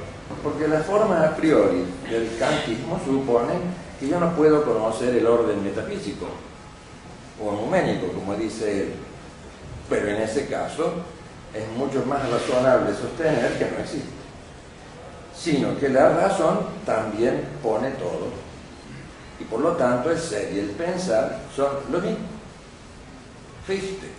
porque 0.43 0.67
la 0.67 0.81
forma 0.81 1.23
a 1.23 1.37
priori 1.37 1.85
del 2.11 2.31
kantismo 2.39 2.99
supone 3.05 3.53
que 4.01 4.09
yo 4.09 4.19
no 4.19 4.35
puedo 4.35 4.65
conocer 4.65 5.15
el 5.15 5.27
orden 5.27 5.63
metafísico 5.63 6.27
o 7.43 7.53
numénico, 7.53 8.07
como 8.09 8.35
dice 8.35 8.83
él. 8.83 8.93
Pero 9.91 10.09
en 10.09 10.23
ese 10.23 10.47
caso 10.47 10.95
es 11.55 11.69
mucho 11.77 12.05
más 12.07 12.23
razonable 12.31 12.93
sostener 12.95 13.59
que 13.59 13.71
no 13.71 13.79
existe, 13.83 14.16
sino 15.37 15.79
que 15.79 15.89
la 15.89 16.09
razón 16.09 16.61
también 16.85 17.43
pone 17.63 17.91
todo 17.91 18.47
y 19.39 19.45
por 19.45 19.61
lo 19.61 19.73
tanto 19.73 20.11
el 20.11 20.19
ser 20.19 20.53
y 20.53 20.61
el 20.61 20.71
pensar 20.71 21.41
son 21.55 21.69
lo 21.91 22.01
mismo. 22.01 22.37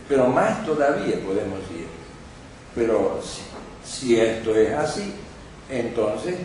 Pero 0.07 0.27
más 0.27 0.65
todavía 0.65 1.15
podemos 1.25 1.59
ir. 1.71 1.87
Pero 2.75 3.19
si, 3.83 4.19
esto 4.19 4.55
es 4.55 4.73
así, 4.73 5.13
entonces 5.69 6.35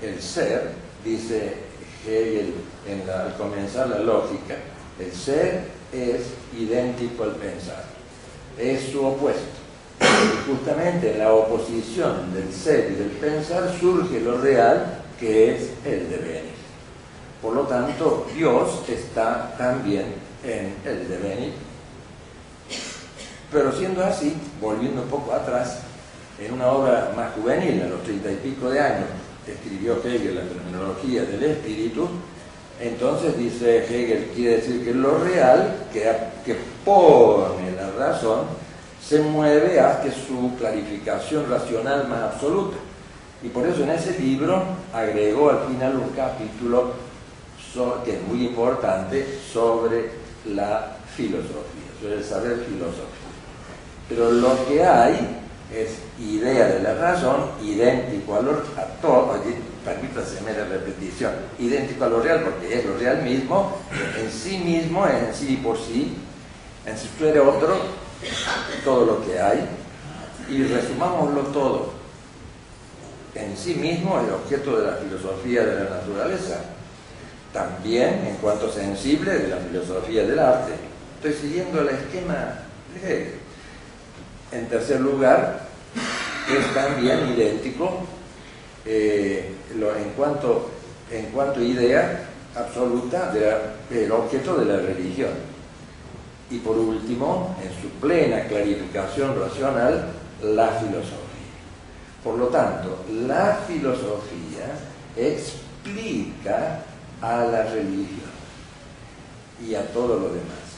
el 0.00 0.20
ser, 0.22 0.70
dice 1.04 1.54
Hegel 2.06 2.54
en 2.88 3.08
al 3.10 3.34
comenzar 3.36 3.88
la 3.88 3.98
lógica, 3.98 4.56
el 4.98 5.12
ser 5.12 5.64
es 5.92 6.22
idéntico 6.56 7.24
al 7.24 7.32
pensar, 7.32 7.84
es 8.56 8.90
su 8.90 9.04
opuesto. 9.04 9.61
Justamente 10.46 11.12
en 11.12 11.18
la 11.18 11.32
oposición 11.32 12.34
del 12.34 12.52
ser 12.52 12.90
y 12.90 12.94
del 12.94 13.10
pensar 13.10 13.74
surge 13.78 14.20
lo 14.20 14.38
real 14.38 15.02
que 15.18 15.54
es 15.54 15.70
el 15.84 16.10
devenir. 16.10 16.52
Por 17.40 17.54
lo 17.54 17.62
tanto, 17.62 18.26
Dios 18.34 18.82
está 18.88 19.54
también 19.56 20.06
en 20.44 20.74
el 20.84 21.08
devenir. 21.08 21.52
Pero 23.50 23.72
siendo 23.72 24.04
así, 24.04 24.34
volviendo 24.60 25.02
un 25.02 25.08
poco 25.08 25.32
atrás, 25.32 25.80
en 26.40 26.54
una 26.54 26.68
obra 26.68 27.12
más 27.16 27.34
juvenil, 27.34 27.82
a 27.82 27.88
los 27.88 28.02
treinta 28.02 28.30
y 28.30 28.36
pico 28.36 28.70
de 28.70 28.80
años, 28.80 29.08
escribió 29.46 29.98
Hegel 30.04 30.36
la 30.36 30.42
terminología 30.42 31.22
del 31.24 31.42
espíritu, 31.44 32.08
entonces 32.80 33.36
dice 33.36 33.84
Hegel, 33.84 34.30
quiere 34.34 34.56
decir 34.56 34.84
que 34.84 34.94
lo 34.94 35.18
real, 35.18 35.86
que, 35.92 36.02
que 36.44 36.56
pone 36.84 37.72
la 37.76 37.90
razón, 37.92 38.40
se 39.06 39.20
mueve 39.20 39.80
hacia 39.80 40.12
su 40.12 40.54
clarificación 40.58 41.48
racional 41.50 42.08
más 42.08 42.34
absoluta. 42.34 42.76
Y 43.42 43.48
por 43.48 43.66
eso 43.66 43.82
en 43.82 43.90
ese 43.90 44.18
libro 44.18 44.62
agregó 44.92 45.50
al 45.50 45.66
final 45.66 45.96
un 45.96 46.10
capítulo 46.10 46.92
que 48.04 48.16
es 48.16 48.22
muy 48.28 48.46
importante 48.46 49.26
sobre 49.50 50.10
la 50.46 50.96
filosofía, 51.16 51.88
sobre 52.00 52.16
el 52.16 52.24
saber 52.24 52.58
filosófico. 52.68 53.06
Pero 54.08 54.30
lo 54.30 54.66
que 54.66 54.84
hay 54.84 55.38
es 55.74 55.96
idea 56.20 56.66
de 56.66 56.82
la 56.82 56.94
razón 56.94 57.46
idéntico 57.62 58.36
a, 58.36 58.42
lo, 58.42 58.50
a 58.52 58.84
todo, 59.00 59.34
permítaseme 59.84 60.52
la 60.52 60.64
repetición, 60.66 61.32
idéntico 61.58 62.04
a 62.04 62.08
lo 62.08 62.20
real, 62.20 62.42
porque 62.42 62.78
es 62.78 62.84
lo 62.84 62.98
real 62.98 63.22
mismo, 63.22 63.78
en 64.20 64.30
sí 64.30 64.58
mismo, 64.58 65.06
en 65.06 65.34
sí 65.34 65.58
por 65.62 65.78
sí, 65.78 66.14
en 66.84 66.98
si 66.98 67.08
fuere 67.08 67.40
otro, 67.40 67.74
todo 68.84 69.06
lo 69.06 69.26
que 69.26 69.38
hay, 69.40 69.66
y 70.48 70.64
resumámoslo 70.64 71.40
todo. 71.52 71.92
En 73.34 73.56
sí 73.56 73.74
mismo 73.74 74.20
el 74.20 74.32
objeto 74.32 74.78
de 74.78 74.86
la 74.86 74.96
filosofía 74.96 75.64
de 75.64 75.84
la 75.84 75.90
naturaleza, 75.90 76.60
también 77.52 78.26
en 78.26 78.36
cuanto 78.36 78.70
sensible 78.70 79.32
de 79.32 79.48
la 79.48 79.56
filosofía 79.56 80.24
del 80.24 80.38
arte. 80.38 80.72
Estoy 81.16 81.48
siguiendo 81.48 81.80
el 81.80 81.88
esquema 81.88 82.60
de 82.92 83.00
Hegel. 83.00 83.34
En 84.52 84.68
tercer 84.68 85.00
lugar, 85.00 85.60
es 86.50 86.74
también 86.74 87.32
idéntico 87.34 88.00
eh, 88.84 89.54
en, 89.72 90.10
cuanto, 90.10 90.70
en 91.10 91.26
cuanto 91.26 91.62
idea 91.62 92.28
absoluta 92.54 93.32
del 93.32 94.12
objeto 94.12 94.56
de 94.58 94.64
la 94.66 94.78
religión. 94.78 95.30
Y 96.52 96.58
por 96.58 96.76
último, 96.76 97.56
en 97.62 97.70
su 97.80 97.88
plena 97.98 98.46
clarificación 98.46 99.40
racional, 99.40 100.10
la 100.42 100.68
filosofía. 100.68 101.16
Por 102.22 102.36
lo 102.36 102.48
tanto, 102.48 103.04
la 103.26 103.58
filosofía 103.66 104.66
explica 105.16 106.80
a 107.22 107.44
la 107.44 107.62
religión 107.64 108.32
y 109.66 109.74
a 109.74 109.90
todo 109.94 110.18
lo 110.18 110.28
demás. 110.28 110.72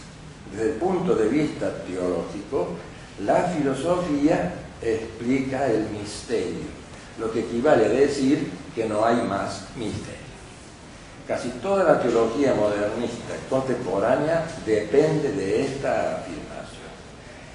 Desde 0.53 0.75
el 0.75 0.77
punto 0.77 1.17
de 1.17 1.29
vista 1.29 1.71
teológico, 1.85 2.69
la 3.25 3.43
filosofía 3.49 4.55
explica 4.81 5.67
el 5.67 5.89
misterio, 5.91 6.71
lo 7.19 7.33
que 7.33 7.41
equivale 7.41 7.87
a 7.87 7.89
decir 7.89 8.49
que 8.77 8.87
no 8.87 9.05
hay 9.05 9.17
más 9.17 9.65
misterio. 9.77 10.24
Casi 11.27 11.49
toda 11.63 11.85
la 11.85 12.01
teología 12.01 12.55
modernista 12.55 13.35
contemporánea 13.49 14.47
depende 14.67 15.33
de 15.33 15.63
esta 15.63 16.17
afirmación. 16.17 16.45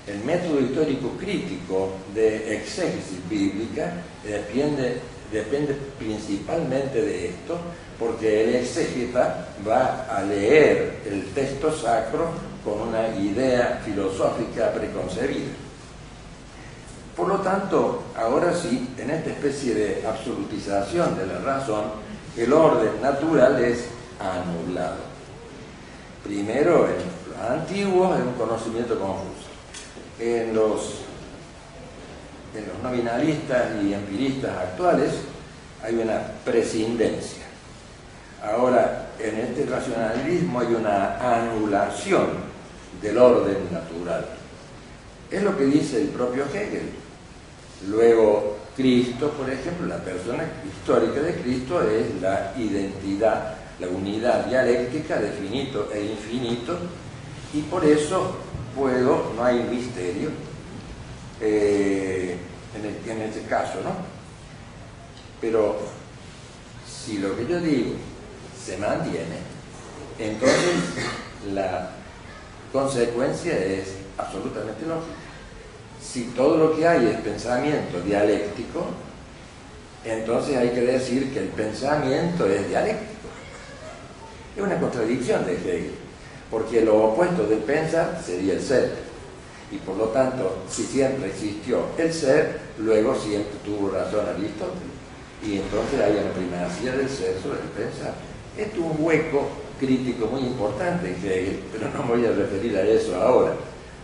El 0.07 0.23
método 0.23 0.59
histórico 0.59 1.09
crítico 1.19 1.91
de 2.15 2.55
exégesis 2.55 3.19
bíblica 3.29 3.93
depende, 4.23 4.99
principalmente 5.99 6.99
de 6.99 7.27
esto, 7.27 7.59
porque 7.99 8.45
el 8.45 8.55
exégeta 8.55 9.49
va 9.67 10.07
a 10.09 10.23
leer 10.23 11.01
el 11.05 11.25
texto 11.35 11.71
sacro 11.71 12.29
con 12.65 12.88
una 12.88 13.09
idea 13.09 13.81
filosófica 13.85 14.73
preconcebida. 14.73 15.51
Por 17.15 17.27
lo 17.27 17.35
tanto, 17.41 18.01
ahora 18.17 18.55
sí, 18.55 18.89
en 18.97 19.11
esta 19.11 19.29
especie 19.29 19.75
de 19.75 20.07
absolutización 20.07 21.15
de 21.19 21.27
la 21.27 21.39
razón, 21.39 22.08
el 22.43 22.53
orden 22.53 23.01
natural 23.01 23.62
es 23.63 23.86
anulado. 24.19 25.10
Primero, 26.24 26.88
en 26.88 27.31
los 27.31 27.50
antiguos 27.50 28.17
es 28.17 28.25
un 28.25 28.34
conocimiento 28.34 28.98
confuso. 29.00 29.50
En 30.19 30.53
los, 30.53 31.01
nominalistas 32.81 33.67
y 33.84 33.93
empiristas 33.93 34.51
actuales 34.58 35.11
hay 35.83 35.96
una 35.96 36.20
prescindencia. 36.44 37.44
Ahora, 38.44 39.09
en 39.20 39.37
este 39.37 39.66
racionalismo 39.66 40.61
hay 40.61 40.74
una 40.74 41.42
anulación 41.42 42.27
del 43.01 43.18
orden 43.18 43.57
natural. 43.72 44.25
Es 45.29 45.44
lo 45.44 45.57
que 45.57 45.66
dice 45.66 46.01
el 46.01 46.07
propio 46.09 46.46
Hegel. 46.46 46.90
Luego, 47.87 48.58
Cristo, 48.79 49.31
por 49.31 49.50
ejemplo, 49.50 49.87
la 49.87 49.98
persona 49.98 50.46
histórica 50.65 51.20
de 51.20 51.35
Cristo 51.42 51.81
es 51.81 52.22
la 52.22 52.53
identidad, 52.57 53.55
la 53.77 53.87
unidad 53.89 54.46
dialéctica 54.46 55.20
de 55.20 55.31
finito 55.31 55.89
e 55.94 56.05
infinito, 56.05 56.77
y 57.53 57.61
por 57.63 57.83
eso 57.83 58.37
puedo, 58.74 59.33
no 59.35 59.44
hay 59.44 59.63
misterio 59.63 60.29
eh, 61.42 62.37
en, 62.74 63.11
en 63.11 63.22
este 63.24 63.42
caso, 63.50 63.81
¿no? 63.83 63.92
Pero 65.42 65.77
si 66.87 67.18
lo 67.18 67.35
que 67.35 67.48
yo 67.48 67.59
digo 67.59 67.96
se 68.65 68.77
mantiene, 68.77 69.39
entonces 70.18 70.75
la 71.53 71.89
consecuencia 72.72 73.57
es 73.57 73.96
absolutamente 74.18 74.85
lógica. 74.85 75.19
Si 76.01 76.24
todo 76.35 76.57
lo 76.57 76.75
que 76.75 76.88
hay 76.88 77.07
es 77.07 77.22
pensamiento 77.22 78.00
dialéctico, 78.01 78.85
entonces 80.05 80.57
hay 80.57 80.70
que 80.70 80.81
decir 80.81 81.33
que 81.33 81.40
el 81.40 81.48
pensamiento 81.50 82.46
es 82.48 82.68
dialéctico. 82.68 83.27
Es 84.55 84.64
una 84.64 84.79
contradicción 84.79 85.46
de 85.46 85.53
Hegel, 85.53 85.92
porque 86.50 86.81
lo 86.81 87.12
opuesto 87.12 87.46
del 87.48 87.59
pensar 87.59 88.22
sería 88.25 88.53
el 88.53 88.62
ser. 88.62 89.09
Y 89.72 89.77
por 89.77 89.98
lo 89.98 90.05
tanto, 90.05 90.64
si 90.70 90.83
siempre 90.83 91.29
existió 91.29 91.83
el 91.98 92.12
ser, 92.12 92.59
luego 92.79 93.16
siempre 93.16 93.53
tuvo 93.64 93.92
razón 93.92 94.25
Aristóteles. 94.25 94.98
Y 95.44 95.57
entonces 95.57 96.00
hay 96.01 96.14
una 96.14 96.31
primacía 96.31 96.94
del 96.94 97.09
ser 97.09 97.35
sobre 97.42 97.59
el 97.59 97.70
pensar. 97.70 98.14
Esto 98.57 98.79
es 98.79 98.85
un 98.85 99.05
hueco 99.05 99.48
crítico 99.79 100.25
muy 100.25 100.42
importante 100.42 101.09
en 101.09 101.16
Hegel, 101.16 101.59
pero 101.72 101.90
no 101.94 102.03
me 102.03 102.22
voy 102.22 102.25
a 102.25 102.31
referir 102.31 102.75
a 102.77 102.81
eso 102.81 103.16
ahora, 103.16 103.53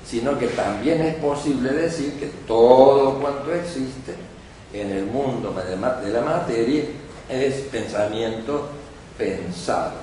sino 0.07 0.37
que 0.37 0.47
también 0.47 1.01
es 1.01 1.15
posible 1.15 1.71
decir 1.71 2.13
que 2.19 2.29
todo 2.47 3.19
cuanto 3.19 3.53
existe 3.53 4.13
en 4.73 4.91
el 4.91 5.05
mundo 5.05 5.53
de 5.53 6.11
la 6.11 6.21
materia 6.21 6.83
es 7.29 7.55
pensamiento 7.71 8.69
pensado. 9.17 9.93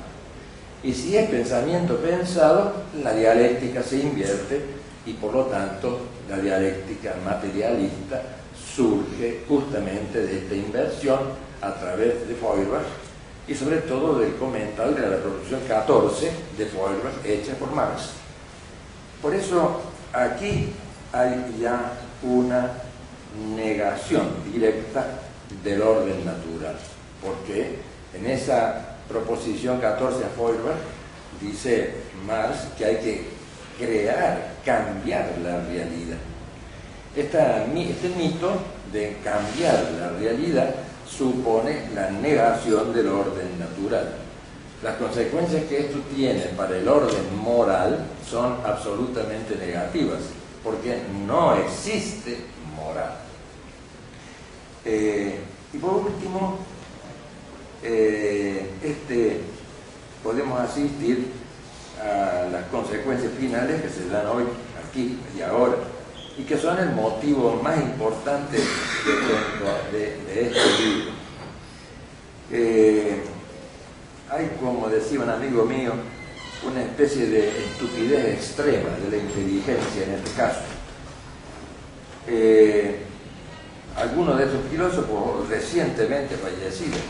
Y 0.83 0.93
si 0.93 1.17
es 1.17 1.31
pensamiento 1.31 1.97
pensado, 1.99 2.73
la 3.03 3.13
dialéctica 3.13 3.83
se 3.83 4.01
invierte 4.01 4.61
y 5.07 5.13
por 5.15 5.33
lo 5.33 5.45
tanto 5.45 6.01
la 6.29 6.39
dialéctica 6.39 7.15
materialista 7.25 8.23
surge 8.75 9.45
justamente 9.49 10.21
de 10.27 10.39
esta 10.39 10.55
inversión 10.55 11.19
a 11.61 11.75
través 11.75 12.27
de 12.27 12.35
Feuerbach 12.35 12.87
y 13.47 13.55
sobre 13.55 13.79
todo 13.79 14.19
del 14.19 14.35
comentario 14.37 14.95
de 14.95 15.03
la 15.03 15.17
Revolución 15.17 15.61
14 15.69 16.33
de 16.59 16.67
Feuerbach 16.67 17.25
hecha 17.25 17.55
por 17.55 17.71
Marx. 17.73 18.11
Por 19.21 19.35
eso 19.35 19.81
aquí 20.13 20.73
hay 21.13 21.57
ya 21.61 21.93
una 22.23 22.71
negación 23.57 24.29
directa 24.53 25.07
del 25.65 25.83
orden 25.83 26.25
natural, 26.25 26.77
porque 27.23 27.79
en 28.15 28.27
esa 28.27 28.97
proposición 29.09 29.81
14 29.81 30.25
a 30.25 30.29
Feuerbach 30.29 30.77
dice 31.41 31.95
Marx 32.27 32.69
que 32.77 32.85
hay 32.85 32.97
que 32.97 33.27
crear, 33.79 34.53
cambiar 34.65 35.33
la 35.43 35.61
realidad. 35.65 36.19
este 37.17 38.09
mito 38.11 38.53
de 38.93 39.17
cambiar 39.25 39.91
la 39.99 40.11
realidad 40.19 40.75
supone 41.09 41.89
la 41.95 42.11
negación 42.11 42.93
del 42.95 43.09
orden 43.09 43.59
natural. 43.59 44.22
Las 44.83 44.97
consecuencias 44.97 45.65
que 45.65 45.79
esto 45.79 45.99
tiene 46.15 46.41
para 46.57 46.77
el 46.77 46.89
orden 46.89 47.37
moral 47.37 48.05
son 48.29 48.57
absolutamente 48.65 49.55
negativas, 49.57 50.19
porque 50.65 51.01
no 51.27 51.55
existe 51.55 52.39
moral. 52.75 53.15
Eh, 54.85 55.39
y 55.73 55.79
por 55.79 55.95
último, 55.95 56.59
eh, 57.85 58.71
este, 58.83 59.41
podemos 60.23 60.59
asistir 60.61 61.31
a 62.01 62.49
las 62.51 62.65
consecuencias 62.67 63.33
finales 63.39 63.83
que 63.83 63.89
se 63.89 64.09
dan 64.09 64.27
hoy, 64.27 64.45
aquí 64.89 65.19
y 65.37 65.43
ahora 65.43 65.77
y 66.37 66.45
que 66.45 66.57
son 66.57 66.79
el 66.79 66.91
motivo 66.91 67.61
más 67.63 67.79
importante 67.79 68.57
de, 69.93 70.49
este 70.49 70.83
libro. 70.83 71.13
Eh, 72.51 73.23
hay, 74.33 74.51
como 74.59 74.89
decía 74.89 75.21
un 75.21 75.29
amigo 75.29 75.65
mío, 75.65 75.93
una 76.67 76.83
especie 76.83 77.27
de 77.27 77.49
estupidez 77.49 78.35
extrema 78.37 78.89
de 79.05 79.11
la 79.11 79.23
inteligencia 79.23 80.05
en 80.05 80.13
este 80.13 80.31
caso. 80.31 80.61
Eh, 82.27 83.03
algunos 83.95 84.39
de 84.39 84.45
esos 84.45 84.61
filósofos 84.71 85.49
recientemente 85.51 86.37
fallecidos 86.37 87.01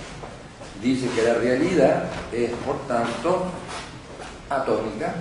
dice 0.82 1.08
que 1.14 1.22
la 1.22 1.34
realidad 1.34 2.06
es, 2.32 2.50
por 2.66 2.80
tanto, 2.88 3.44
atómica, 4.50 5.14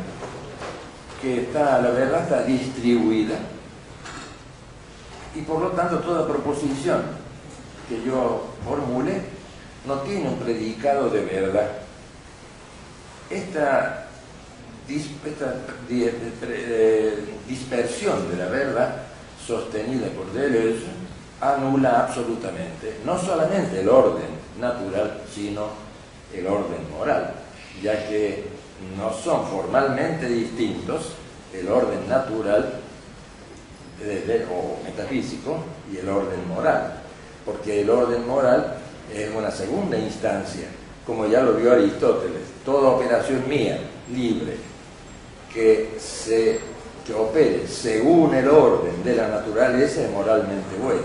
que 1.22 1.42
está, 1.42 1.80
la 1.82 1.92
verdad 1.92 2.24
está 2.24 2.44
distribuida 2.44 3.36
y 5.36 5.42
por 5.42 5.62
lo 5.62 5.70
tanto 5.70 6.00
toda 6.00 6.28
proposición 6.28 7.04
que 7.88 8.04
yo 8.04 8.48
formule 8.66 9.22
no 9.86 10.00
tiene 10.00 10.30
un 10.30 10.40
predicado 10.40 11.12
de 11.12 11.22
verdad. 11.26 11.81
Esta, 13.32 14.08
eh, 15.90 17.24
dispersión 17.48 18.30
de 18.30 18.38
la 18.38 18.48
verdad 18.48 18.96
sostenida 19.46 20.08
por 20.08 20.32
Deleuze 20.34 20.88
anula 21.40 22.02
absolutamente 22.02 22.98
no 23.06 23.18
solamente 23.18 23.80
el 23.80 23.90
orden 23.90 24.28
natural, 24.60 25.22
sino 25.34 25.68
el 26.34 26.46
orden 26.46 26.90
moral, 26.92 27.34
ya 27.82 28.08
que 28.08 28.46
no 28.98 29.14
son 29.14 29.48
formalmente 29.48 30.28
distintos 30.28 31.14
el 31.54 31.70
orden 31.70 32.08
natural 32.10 32.80
o 34.52 34.84
metafísico 34.84 35.58
y 35.92 35.98
el 35.98 36.10
orden 36.10 36.48
moral, 36.48 37.02
porque 37.46 37.82
el 37.82 37.90
orden 37.90 38.28
moral 38.28 38.78
es 39.14 39.30
una 39.34 39.52
segunda 39.52 39.98
instancia, 39.98 40.68
como 41.06 41.28
ya 41.28 41.42
lo 41.42 41.54
vio 41.54 41.74
Aristóteles, 41.74 42.51
toda 42.66 42.90
operación 42.92 43.48
mía, 43.48 43.80
libre, 44.14 44.58
que, 45.54 45.98
se, 46.00 46.60
que 47.06 47.14
opere 47.14 47.68
según 47.68 48.34
el 48.34 48.48
orden 48.48 49.04
de 49.04 49.16
la 49.16 49.28
naturaleza 49.28 50.04
es 50.04 50.12
moralmente 50.12 50.76
buena, 50.82 51.02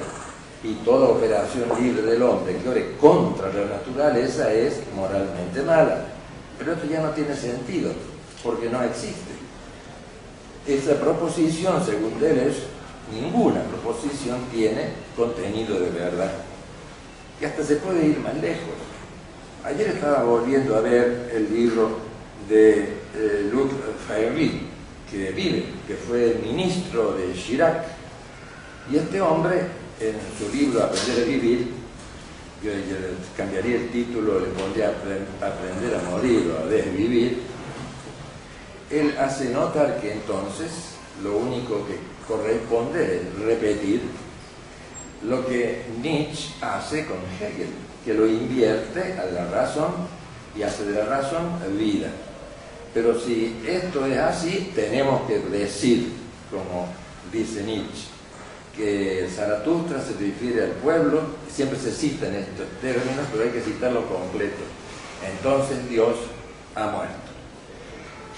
y 0.62 0.74
toda 0.84 1.08
operación 1.08 1.68
libre 1.80 2.02
del 2.02 2.22
hombre 2.22 2.56
que 2.56 2.68
ore 2.68 2.96
contra 3.00 3.52
la 3.52 3.66
naturaleza 3.66 4.52
es 4.52 4.80
moralmente 4.94 5.62
mala. 5.62 6.04
Pero 6.58 6.72
esto 6.72 6.86
ya 6.86 7.02
no 7.02 7.10
tiene 7.10 7.36
sentido, 7.36 7.92
porque 8.42 8.68
no 8.68 8.82
existe. 8.82 9.36
Esa 10.66 10.94
proposición, 10.94 11.84
según 11.84 12.18
Deleuze, 12.18 12.62
ninguna 13.12 13.62
proposición 13.62 14.40
tiene 14.52 14.88
contenido 15.14 15.78
de 15.78 15.90
verdad. 15.90 16.32
Y 17.40 17.44
hasta 17.44 17.62
se 17.62 17.76
puede 17.76 18.06
ir 18.06 18.18
más 18.18 18.34
lejos. 18.34 18.74
Ayer 19.66 19.88
estaba 19.88 20.22
volviendo 20.22 20.76
a 20.76 20.80
ver 20.80 21.28
el 21.34 21.52
libro 21.52 21.98
de 22.48 22.84
eh, 23.16 23.50
Luc 23.52 23.72
Ferry, 24.06 24.60
que 25.10 25.32
vive, 25.32 25.64
que 25.88 25.94
fue 25.96 26.34
el 26.34 26.38
ministro 26.38 27.16
de 27.16 27.34
Chirac. 27.34 27.82
Y 28.88 28.96
este 28.96 29.20
hombre, 29.20 29.62
en 29.98 30.14
su 30.38 30.56
libro 30.56 30.84
Aprender 30.84 31.20
a 31.20 31.26
Vivir, 31.26 31.66
yo, 32.62 32.70
cambiaría 33.36 33.78
el 33.78 33.88
título, 33.90 34.38
le 34.38 34.46
pondría 34.50 34.90
Aprender 34.90 35.96
a 35.96 36.10
Morir 36.10 36.48
o 36.52 36.64
a 36.64 36.68
Desvivir, 36.68 37.40
él 38.92 39.18
hace 39.18 39.50
notar 39.50 40.00
que 40.00 40.12
entonces 40.12 40.70
lo 41.24 41.38
único 41.38 41.84
que 41.88 41.98
corresponde 42.28 43.16
es 43.16 43.44
repetir 43.44 44.02
lo 45.22 45.46
que 45.46 45.84
Nietzsche 46.02 46.54
hace 46.60 47.06
con 47.06 47.18
Hegel, 47.40 47.68
que 48.04 48.14
lo 48.14 48.26
invierte 48.26 49.14
a 49.14 49.26
la 49.26 49.50
razón 49.50 49.92
y 50.56 50.62
hace 50.62 50.84
de 50.84 50.98
la 50.98 51.06
razón 51.06 51.44
vida. 51.78 52.08
Pero 52.94 53.18
si 53.18 53.56
esto 53.66 54.06
es 54.06 54.18
así, 54.18 54.72
tenemos 54.74 55.22
que 55.28 55.38
decir, 55.38 56.12
como 56.50 56.88
dice 57.32 57.62
Nietzsche, 57.62 58.08
que 58.76 59.28
Zaratustra 59.34 60.00
se 60.02 60.12
refiere 60.12 60.64
al 60.64 60.70
pueblo, 60.72 61.20
siempre 61.50 61.78
se 61.78 61.92
citan 61.92 62.34
estos 62.34 62.68
términos, 62.80 63.26
pero 63.32 63.44
hay 63.44 63.50
que 63.50 63.60
citarlo 63.60 64.06
completo. 64.06 64.62
Entonces 65.26 65.88
Dios 65.88 66.16
ha 66.74 66.86
muerto. 66.88 67.14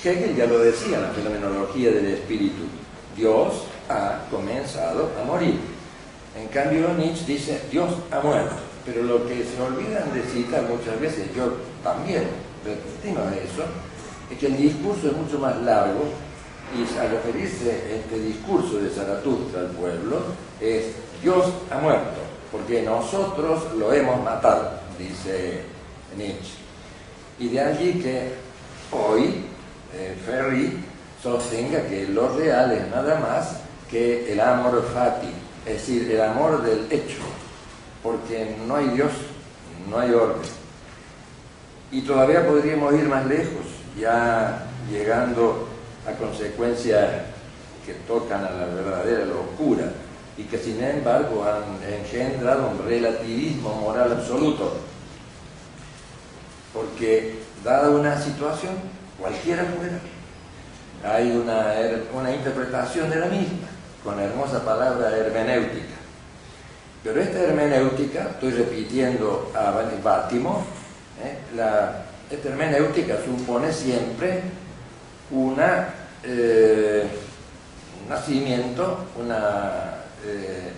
Hegel 0.02 0.36
ya 0.36 0.46
lo 0.46 0.60
decía 0.60 0.96
en 0.96 1.02
la 1.02 1.10
fenomenología 1.10 1.90
del 1.90 2.06
espíritu, 2.06 2.62
Dios 3.16 3.64
ha 3.88 4.26
comenzado 4.30 5.10
a 5.20 5.24
morir. 5.24 5.58
En 6.36 6.48
cambio, 6.48 6.94
Nietzsche 6.94 7.24
dice, 7.26 7.62
Dios 7.70 7.90
ha 8.10 8.20
muerto. 8.20 8.54
Pero 8.84 9.02
lo 9.02 9.26
que 9.26 9.44
se 9.44 9.60
olvidan 9.60 10.12
de 10.14 10.22
citar 10.22 10.62
muchas 10.62 10.98
veces, 11.00 11.34
yo 11.34 11.56
también 11.82 12.24
repetimos 12.64 13.32
eso, 13.32 13.64
es 14.30 14.38
que 14.38 14.46
el 14.46 14.56
discurso 14.56 15.08
es 15.08 15.16
mucho 15.16 15.38
más 15.38 15.56
largo 15.62 16.04
y 16.74 16.98
al 16.98 17.10
referirse 17.10 17.96
este 17.96 18.18
discurso 18.20 18.78
de 18.78 18.90
Zaratustra 18.90 19.60
al 19.60 19.68
pueblo, 19.68 20.20
es 20.60 20.86
Dios 21.22 21.46
ha 21.70 21.78
muerto, 21.78 22.20
porque 22.52 22.82
nosotros 22.82 23.74
lo 23.76 23.92
hemos 23.92 24.22
matado, 24.22 24.72
dice 24.98 25.62
Nietzsche. 26.16 26.58
Y 27.38 27.48
de 27.48 27.60
allí 27.60 27.92
que 27.94 28.32
hoy 28.92 29.44
eh, 29.94 30.16
Ferry 30.26 30.78
sostenga 31.22 31.86
que 31.86 32.06
lo 32.08 32.36
real 32.36 32.72
es 32.72 32.88
nada 32.90 33.18
más 33.18 33.60
que 33.90 34.32
el 34.32 34.40
amor 34.40 34.84
fati, 34.92 35.28
es 35.68 35.86
decir, 35.86 36.10
el 36.10 36.22
amor 36.22 36.62
del 36.62 36.86
hecho, 36.90 37.18
porque 38.02 38.56
no 38.66 38.76
hay 38.76 38.88
Dios, 38.88 39.12
no 39.88 39.98
hay 39.98 40.12
orden. 40.12 40.48
Y 41.92 42.00
todavía 42.02 42.46
podríamos 42.46 42.94
ir 42.94 43.04
más 43.04 43.26
lejos, 43.26 43.66
ya 43.98 44.66
llegando 44.90 45.68
a 46.06 46.12
consecuencias 46.12 47.06
que 47.84 47.94
tocan 48.06 48.44
a 48.46 48.50
la 48.50 48.66
verdadera 48.66 49.26
locura 49.26 49.92
y 50.38 50.44
que 50.44 50.56
sin 50.56 50.82
embargo 50.82 51.44
han 51.44 51.92
engendrado 51.92 52.70
un 52.70 52.86
relativismo 52.86 53.74
moral 53.74 54.12
absoluto. 54.12 54.72
Porque 56.72 57.40
dada 57.62 57.90
una 57.90 58.18
situación, 58.18 58.74
cualquiera 59.20 59.64
fuera, 59.64 61.14
hay 61.14 61.30
una, 61.30 61.74
una 62.14 62.34
interpretación 62.34 63.10
de 63.10 63.16
la 63.16 63.26
misma 63.26 63.77
con 64.04 64.16
la 64.16 64.24
hermosa 64.24 64.64
palabra 64.64 65.16
hermenéutica. 65.16 65.96
Pero 67.04 67.20
esta 67.20 67.40
hermenéutica, 67.40 68.28
estoy 68.30 68.50
repitiendo 68.52 69.52
a 69.54 69.70
Bátimo, 70.02 70.64
¿eh? 71.22 71.38
la, 71.56 72.04
esta 72.30 72.48
hermenéutica 72.48 73.16
supone 73.24 73.72
siempre 73.72 74.42
una 75.30 75.88
eh, 76.24 77.06
un 78.02 78.08
nacimiento, 78.08 79.06
una 79.16 79.94
eh, 80.24 80.72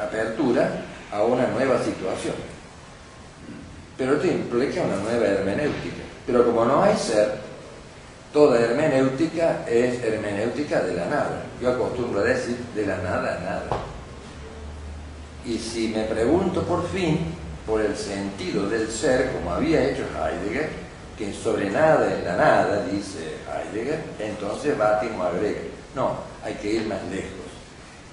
apertura 0.00 0.70
a 1.12 1.22
una 1.22 1.46
nueva 1.48 1.78
situación. 1.78 2.34
Pero 3.96 4.14
esto 4.14 4.26
implica 4.26 4.82
una 4.82 4.96
nueva 4.96 5.26
hermenéutica. 5.26 6.02
Pero 6.26 6.44
como 6.44 6.64
no 6.64 6.82
hay 6.82 6.96
ser, 6.96 7.43
toda 8.34 8.60
hermenéutica 8.60 9.64
es 9.68 10.02
hermenéutica 10.02 10.80
de 10.80 10.94
la 10.94 11.06
nada. 11.06 11.44
Yo 11.62 11.70
acostumbro 11.70 12.20
a 12.20 12.24
decir 12.24 12.56
de 12.74 12.84
la 12.84 12.96
nada 12.98 13.36
a 13.36 13.40
nada. 13.40 13.64
Y 15.46 15.56
si 15.56 15.88
me 15.88 16.02
pregunto 16.02 16.64
por 16.64 16.86
fin 16.88 17.32
por 17.64 17.80
el 17.80 17.96
sentido 17.96 18.68
del 18.68 18.90
ser, 18.90 19.30
como 19.30 19.52
había 19.52 19.88
hecho 19.88 20.02
Heidegger, 20.02 20.68
que 21.16 21.32
sobre 21.32 21.70
nada 21.70 22.12
es 22.12 22.24
la 22.24 22.36
nada, 22.36 22.84
dice 22.90 23.36
Heidegger, 23.48 24.02
entonces 24.18 24.76
Bátimo 24.76 25.22
agrega, 25.22 25.60
no, 25.94 26.16
hay 26.44 26.54
que 26.54 26.72
ir 26.72 26.86
más 26.88 27.04
lejos. 27.04 27.30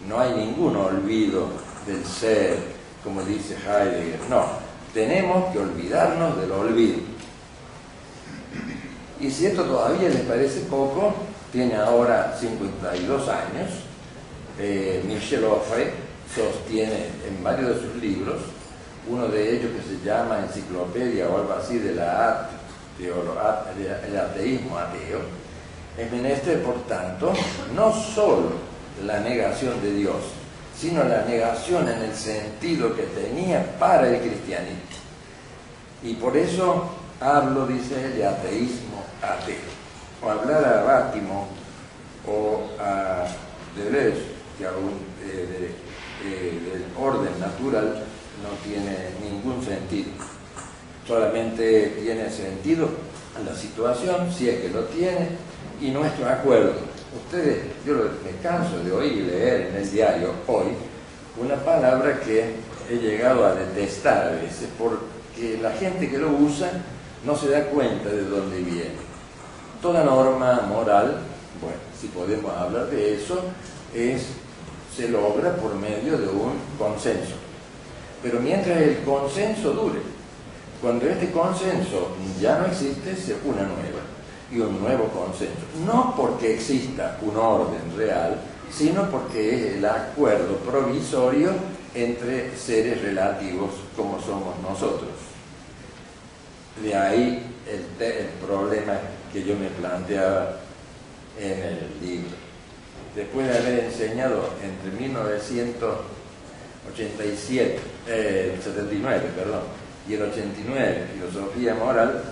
No 0.07 0.19
hay 0.19 0.35
ningún 0.35 0.75
olvido 0.75 1.47
del 1.87 2.05
ser, 2.05 2.57
como 3.03 3.23
dice 3.23 3.55
Heidegger, 3.55 4.19
no, 4.29 4.45
tenemos 4.93 5.51
que 5.51 5.59
olvidarnos 5.59 6.39
del 6.39 6.51
olvido. 6.51 7.10
Y 9.21 9.29
si 9.29 9.45
esto 9.45 9.63
todavía 9.63 10.09
les 10.09 10.21
parece 10.21 10.61
poco, 10.61 11.13
tiene 11.51 11.75
ahora 11.75 12.35
52 12.39 13.29
años, 13.29 13.69
eh, 14.57 15.03
Michel 15.05 15.45
Offre 15.45 15.93
sostiene 16.33 17.05
en 17.27 17.43
varios 17.43 17.75
de 17.75 17.81
sus 17.81 17.95
libros, 18.01 18.37
uno 19.07 19.27
de 19.27 19.57
ellos 19.57 19.71
que 19.75 19.95
se 19.95 20.03
llama 20.03 20.39
Enciclopedia 20.39 21.29
o 21.29 21.37
algo 21.37 21.53
así 21.53 21.77
de 21.77 21.93
la 21.95 22.49
el 22.99 24.17
ateísmo 24.17 24.77
ateo, 24.77 25.19
es 25.97 26.11
menester, 26.11 26.61
por 26.63 26.81
tanto, 26.87 27.33
no 27.75 27.93
solo 27.93 28.51
la 29.05 29.19
negación 29.19 29.81
de 29.81 29.93
Dios, 29.93 30.17
sino 30.77 31.03
la 31.03 31.25
negación 31.25 31.87
en 31.89 32.01
el 32.01 32.15
sentido 32.15 32.95
que 32.95 33.03
tenía 33.03 33.77
para 33.79 34.07
el 34.07 34.19
cristianismo. 34.19 34.81
Y 36.03 36.13
por 36.13 36.37
eso 36.37 37.00
hablo, 37.21 37.67
dice 37.67 38.03
él, 38.03 38.15
de 38.15 38.25
ateísmo 38.25 39.03
ateo. 39.21 39.55
O 40.21 40.29
hablar 40.29 40.65
a 40.65 40.83
Bátimo 40.83 41.47
o 42.27 42.69
a 42.79 43.25
Deleuze, 43.75 44.25
que 44.57 44.65
aún 44.65 44.91
eh, 45.23 45.71
eh, 46.25 46.59
del 46.71 46.85
orden 46.99 47.39
natural 47.39 48.03
no 48.41 48.49
tiene 48.63 48.97
ningún 49.21 49.63
sentido. 49.63 50.09
Solamente 51.07 51.97
tiene 52.01 52.29
sentido 52.29 52.89
la 53.45 53.55
situación, 53.55 54.31
si 54.31 54.49
es 54.49 54.61
que 54.61 54.69
lo 54.69 54.83
tiene, 54.85 55.29
y 55.79 55.89
nuestro 55.91 56.27
acuerdo. 56.27 56.73
Ustedes, 57.25 57.63
yo 57.85 57.95
me 57.95 58.41
canso 58.41 58.79
de 58.83 58.91
oír 58.91 59.13
y 59.13 59.21
leer 59.23 59.67
en 59.67 59.75
el 59.77 59.91
diario 59.91 60.33
hoy 60.47 60.67
una 61.41 61.55
palabra 61.55 62.19
que 62.19 62.55
he 62.89 62.95
llegado 62.95 63.45
a 63.45 63.55
detestar 63.55 64.27
a 64.27 64.31
veces, 64.31 64.69
porque 64.77 65.59
la 65.61 65.71
gente 65.71 66.09
que 66.09 66.17
lo 66.17 66.29
usa 66.29 66.71
no 67.25 67.35
se 67.35 67.49
da 67.49 67.65
cuenta 67.65 68.09
de 68.09 68.23
dónde 68.23 68.61
viene. 68.61 69.11
Toda 69.81 70.03
norma 70.03 70.61
moral, 70.67 71.17
bueno, 71.61 71.77
si 71.99 72.07
podemos 72.07 72.51
hablar 72.55 72.87
de 72.87 73.15
eso, 73.15 73.39
es 73.93 74.27
se 74.95 75.09
logra 75.09 75.55
por 75.55 75.75
medio 75.75 76.17
de 76.17 76.27
un 76.27 76.53
consenso. 76.77 77.35
Pero 78.21 78.39
mientras 78.39 78.77
el 78.77 78.99
consenso 79.03 79.71
dure, 79.71 79.99
cuando 80.81 81.07
este 81.07 81.31
consenso 81.31 82.09
ya 82.39 82.59
no 82.59 82.65
existe, 82.65 83.15
se 83.15 83.35
una 83.45 83.63
nueva 83.63 84.01
y 84.51 84.59
un 84.59 84.81
nuevo 84.81 85.05
consenso. 85.05 85.61
No 85.85 86.13
porque 86.15 86.55
exista 86.55 87.17
un 87.21 87.37
orden 87.37 87.95
real, 87.95 88.39
sino 88.71 89.09
porque 89.09 89.55
es 89.55 89.77
el 89.77 89.85
acuerdo 89.85 90.55
provisorio 90.57 91.51
entre 91.93 92.55
seres 92.57 93.01
relativos 93.01 93.71
como 93.95 94.19
somos 94.19 94.55
nosotros. 94.61 95.30
De 96.79 96.95
ahí 96.95 97.43
el, 97.67 97.81
problema 98.45 98.93
que 99.31 99.43
yo 99.43 99.55
me 99.55 99.67
planteaba 99.67 100.57
en 101.39 101.51
el 101.51 101.87
libro. 102.01 102.35
Después 103.15 103.47
de 103.47 103.57
haber 103.57 103.85
enseñado 103.85 104.49
entre 104.63 104.91
1987, 104.99 107.79
eh, 108.07 108.59
79, 108.63 109.21
perdón, 109.35 109.61
y 110.07 110.13
el 110.13 110.21
89 110.23 111.07
filosofía 111.13 111.75
moral, 111.75 112.23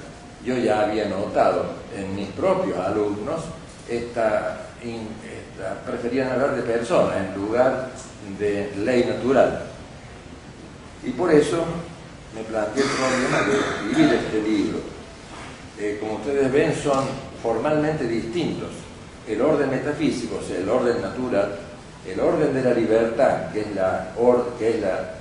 yo 0.45 0.57
ya 0.57 0.83
había 0.83 1.09
notado 1.09 1.65
en 1.95 2.15
mis 2.15 2.29
propios 2.29 2.77
alumnos 2.77 3.41
esta, 3.89 4.69
esta 4.81 5.81
preferían 5.85 6.31
hablar 6.31 6.55
de 6.55 6.61
persona 6.61 7.17
en 7.17 7.35
lugar 7.35 7.89
de 8.39 8.71
ley 8.77 9.03
natural. 9.05 9.65
Y 11.03 11.09
por 11.11 11.29
eso 11.31 11.65
me 12.35 12.41
planteé 12.43 12.83
el 12.83 12.89
problema 12.89 13.41
de 13.41 13.59
escribir 13.59 14.13
este 14.13 14.41
libro. 14.41 14.79
Eh, 15.79 15.97
como 15.99 16.15
ustedes 16.15 16.51
ven, 16.51 16.75
son 16.75 17.05
formalmente 17.41 18.05
distintos. 18.07 18.69
El 19.27 19.41
orden 19.41 19.69
metafísico, 19.69 20.39
o 20.43 20.47
sea, 20.47 20.57
el 20.57 20.69
orden 20.69 21.01
natural, 21.01 21.57
el 22.05 22.19
orden 22.19 22.53
de 22.53 22.63
la 22.63 22.73
libertad, 22.73 23.51
que 23.51 23.61
es, 23.61 23.75
la 23.75 24.11
que 24.57 24.69
es 24.69 24.81
la, 24.81 25.15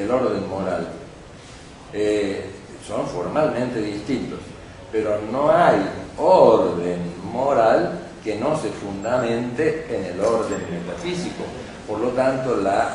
el, 0.00 0.10
orden 0.10 0.48
moral, 0.48 0.88
eh, 1.92 2.46
son 2.86 3.06
formalmente 3.06 3.80
distintos. 3.80 4.40
Pero 4.90 5.20
no 5.30 5.50
hay 5.50 5.80
orden 6.18 7.00
moral 7.32 7.98
que 8.22 8.36
no 8.36 8.56
se 8.60 8.68
fundamente 8.68 9.86
en 9.90 10.04
el 10.04 10.20
orden 10.20 10.60
metafísico. 10.70 11.44
Por 11.88 11.98
lo 12.00 12.08
tanto, 12.10 12.56
la 12.56 12.94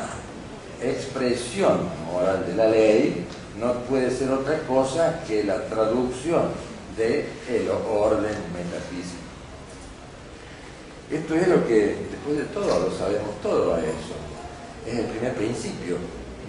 expresión 0.82 1.80
moral 2.10 2.46
de 2.46 2.54
la 2.54 2.68
ley 2.68 3.26
no 3.58 3.72
puede 3.84 4.10
ser 4.10 4.30
otra 4.30 4.60
cosa 4.60 5.22
que 5.26 5.44
la 5.44 5.66
traducción 5.66 6.50
del 6.96 7.26
el 7.48 7.68
orden 7.70 8.36
metafísico. 8.52 9.28
Esto 11.10 11.34
es 11.34 11.48
lo 11.48 11.66
que, 11.66 11.96
después 12.10 12.36
de 12.36 12.44
todo, 12.44 12.66
lo 12.66 12.96
sabemos 12.96 13.40
todo 13.42 13.74
a 13.74 13.78
eso. 13.78 14.14
Es 14.86 14.98
el 14.98 15.06
primer 15.06 15.34
principio, 15.34 15.96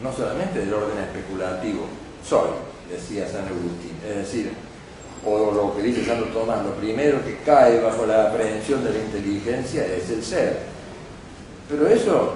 no 0.03 0.11
solamente 0.11 0.59
del 0.59 0.73
orden 0.73 0.97
especulativo. 0.97 1.85
Soy, 2.27 2.49
decía 2.89 3.27
San 3.27 3.45
Agustín. 3.45 3.97
Es 4.07 4.15
decir, 4.17 4.51
o 5.25 5.51
lo 5.51 5.75
que 5.75 5.83
dice 5.83 6.05
Santo 6.05 6.25
Tomás, 6.25 6.63
lo 6.65 6.73
primero 6.73 7.23
que 7.23 7.37
cae 7.45 7.81
bajo 7.81 8.05
la 8.05 8.29
aprehensión 8.29 8.83
de 8.83 8.91
la 8.91 8.99
inteligencia 8.99 9.85
es 9.85 10.09
el 10.09 10.23
ser. 10.23 10.59
Pero 11.69 11.87
eso 11.87 12.33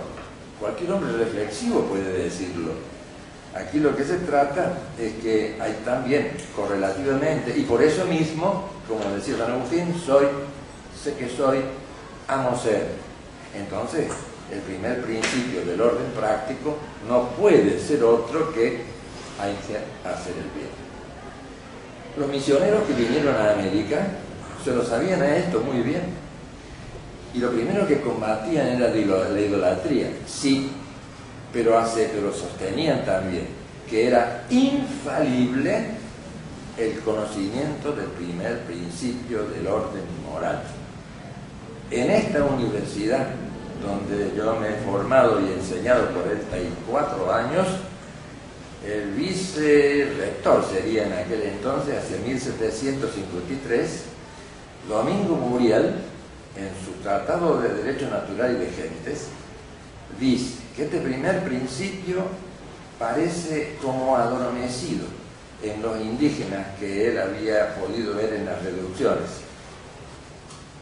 cualquier 0.59 0.91
hombre 0.93 1.11
reflexivo 1.13 1.81
puede 1.81 2.23
decirlo. 2.23 2.92
Aquí 3.55 3.79
lo 3.79 3.95
que 3.95 4.03
se 4.03 4.17
trata 4.17 4.73
es 4.99 5.13
que 5.21 5.57
hay 5.61 5.73
también 5.85 6.31
correlativamente, 6.55 7.53
y 7.55 7.61
por 7.63 7.83
eso 7.83 8.05
mismo, 8.05 8.69
como 8.87 9.15
decía 9.15 9.37
San 9.37 9.51
Agustín, 9.51 9.93
soy, 10.03 10.25
sé 11.01 11.13
que 11.13 11.29
soy, 11.29 11.59
amo 12.27 12.57
ser. 12.57 12.87
Entonces, 13.55 14.07
el 14.51 14.59
primer 14.59 15.03
principio 15.03 15.63
del 15.65 15.79
orden 15.79 16.11
práctico 16.17 16.77
no 17.07 17.29
puede 17.29 17.79
ser 17.79 18.03
otro 18.03 18.51
que 18.53 18.81
hacer 19.39 20.33
el 20.35 20.49
bien. 20.55 20.83
Los 22.17 22.29
misioneros 22.29 22.83
que 22.83 22.93
vinieron 22.93 23.35
a 23.35 23.53
América 23.53 24.07
se 24.63 24.71
lo 24.73 24.83
sabían 24.83 25.21
a 25.21 25.35
esto 25.35 25.59
muy 25.59 25.81
bien. 25.81 26.01
Y 27.33 27.39
lo 27.39 27.51
primero 27.51 27.87
que 27.87 28.01
combatían 28.01 28.67
era 28.67 28.89
la 28.89 29.39
idolatría, 29.41 30.09
sí, 30.27 30.71
pero, 31.53 31.77
hace, 31.77 32.09
pero 32.13 32.33
sostenían 32.33 33.05
también 33.05 33.47
que 33.87 34.07
era 34.07 34.43
infalible 34.49 35.85
el 36.77 36.99
conocimiento 37.01 37.93
del 37.93 38.07
primer 38.07 38.61
principio 38.61 39.43
del 39.45 39.67
orden 39.67 40.01
moral. 40.27 40.63
En 41.91 42.09
esta 42.09 42.43
universidad, 42.43 43.27
donde 43.83 44.35
yo 44.35 44.55
me 44.55 44.69
he 44.69 44.75
formado 44.77 45.39
y 45.39 45.53
enseñado 45.53 46.09
por 46.09 46.23
34 46.23 47.31
años, 47.31 47.67
el 48.83 49.11
vicerrector 49.11 50.65
sería 50.65 51.05
en 51.05 51.13
aquel 51.13 51.43
entonces, 51.43 51.95
hacia 51.99 52.17
1753, 52.17 54.03
Domingo 54.89 55.35
Muriel, 55.35 55.93
en 56.57 56.69
su 56.83 56.91
Tratado 57.03 57.61
de 57.61 57.69
Derecho 57.75 58.09
Natural 58.09 58.55
y 58.55 58.65
de 58.65 58.71
Gentes, 58.71 59.27
dice 60.19 60.62
que 60.75 60.83
este 60.83 60.99
primer 60.99 61.43
principio 61.43 62.23
parece 62.99 63.75
como 63.81 64.15
adormecido 64.15 65.05
en 65.61 65.81
los 65.81 65.99
indígenas 66.01 66.67
que 66.79 67.09
él 67.09 67.19
había 67.19 67.75
podido 67.75 68.15
ver 68.15 68.33
en 68.33 68.45
las 68.45 68.61
reducciones, 68.63 69.29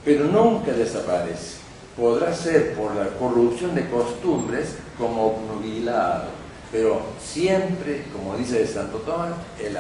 pero 0.04 0.26
nunca 0.26 0.72
desaparece. 0.72 1.62
Podrá 1.96 2.34
ser 2.34 2.74
por 2.74 2.96
la 2.96 3.08
corrupción 3.20 3.76
de 3.76 3.90
costumbres 3.90 4.76
como 4.98 5.28
obnubilado 5.28 6.42
pero 6.72 7.02
siempre, 7.22 8.04
como 8.14 8.38
dice 8.38 8.66
Santo 8.66 9.00
Tomás, 9.00 9.34
el 9.60 9.76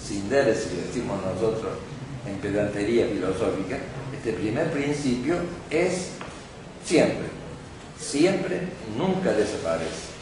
sinder, 0.00 0.54
si 0.54 0.76
decimos 0.76 1.18
nosotros 1.24 1.72
en 2.26 2.36
pedantería 2.36 3.06
filosófica, 3.06 3.78
este 4.14 4.34
primer 4.34 4.70
principio 4.70 5.36
es 5.70 6.10
siempre, 6.84 7.28
siempre, 8.04 8.60
nunca 8.96 9.32
desaparece. 9.32 10.12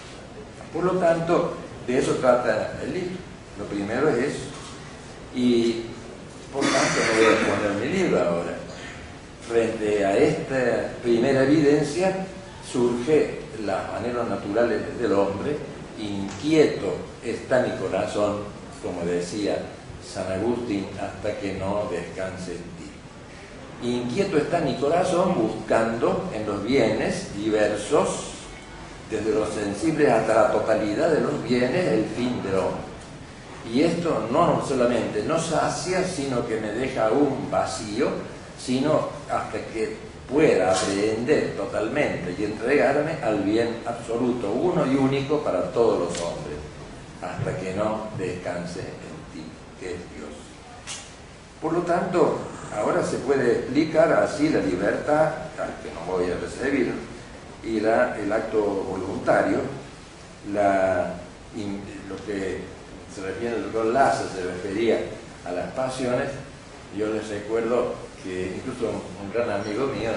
Por 0.73 0.85
lo 0.85 0.93
tanto, 0.93 1.55
de 1.87 1.99
eso 1.99 2.13
trata 2.15 2.75
el 2.83 2.95
libro. 2.95 3.17
Lo 3.59 3.65
primero 3.67 4.09
es 4.09 4.19
eso. 4.19 4.45
Y 5.35 5.85
por 6.53 6.63
tanto 6.63 6.79
no 6.79 7.17
voy 7.17 7.35
a 7.35 7.57
poner 7.57 7.89
mi 7.91 7.99
libro 7.99 8.21
ahora. 8.21 8.55
Frente 9.47 10.05
a 10.05 10.17
esta 10.17 10.93
primera 11.03 11.43
evidencia 11.43 12.27
surge 12.71 13.41
las 13.65 13.93
maneras 13.93 14.29
naturales 14.29 14.99
del 14.99 15.13
hombre 15.13 15.57
inquieto 15.99 16.95
está 17.25 17.63
mi 17.63 17.77
corazón, 17.79 18.41
como 18.83 19.05
decía 19.05 19.59
San 20.03 20.31
Agustín, 20.33 20.87
hasta 21.01 21.39
que 21.39 21.55
no 21.55 21.89
descanse. 21.91 22.57
Inquieto 23.83 24.39
está 24.39 24.61
mi 24.61 24.77
corazón 24.77 25.35
buscando 25.35 26.31
en 26.33 26.47
los 26.47 26.63
bienes 26.63 27.35
diversos, 27.37 28.31
desde 29.11 29.35
los 29.35 29.49
sensibles 29.49 30.09
hasta 30.09 30.35
la 30.35 30.53
totalidad 30.53 31.11
de 31.11 31.21
los 31.21 31.43
bienes, 31.43 31.89
el 31.89 32.05
fin 32.05 32.41
del 32.45 32.61
hombre. 32.61 32.93
Y 33.73 33.83
esto 33.83 34.29
no 34.31 34.65
solamente 34.67 35.25
no 35.25 35.39
sacia, 35.39 36.05
sino 36.05 36.47
que 36.47 36.61
me 36.61 36.69
deja 36.69 37.11
un 37.11 37.51
vacío, 37.51 38.09
sino 38.57 39.09
hasta 39.29 39.59
que 39.73 39.97
pueda 40.31 40.73
aprender 40.73 41.57
totalmente 41.57 42.37
y 42.39 42.45
entregarme 42.45 43.19
al 43.23 43.41
bien 43.41 43.79
absoluto, 43.85 44.51
uno 44.51 44.87
y 44.87 44.95
único 44.95 45.41
para 45.41 45.73
todos 45.73 45.99
los 45.99 46.21
hombres, 46.21 46.57
hasta 47.21 47.57
que 47.59 47.75
no 47.75 48.07
descanse 48.17 48.81
en 48.81 48.87
ti, 49.35 49.45
que 49.81 49.87
es 49.95 49.99
Dios. 50.15 50.31
Por 51.61 51.73
lo 51.73 51.81
tanto, 51.81 52.39
ahora 52.77 53.05
se 53.05 53.19
puede 53.19 53.53
explicar 53.53 54.13
así 54.13 54.49
la 54.49 54.61
libertad, 54.61 55.31
que 55.83 55.91
no 55.95 56.13
voy 56.13 56.31
a 56.31 56.37
recibir, 56.37 56.93
y 57.65 57.79
el 57.79 58.33
acto 58.33 58.61
voluntario, 58.89 59.59
lo 62.09 62.17
que 62.27 62.61
se 63.15 63.23
refiere 63.23 63.61
doctor 63.61 63.87
se 64.35 64.43
refería 64.43 64.99
a 65.45 65.53
las 65.53 65.73
pasiones, 65.73 66.31
yo 66.97 67.07
les 67.13 67.29
recuerdo 67.29 67.95
que 68.23 68.55
incluso 68.57 68.91
un 69.23 69.33
gran 69.33 69.51
amigo 69.51 69.87
mío 69.89 70.11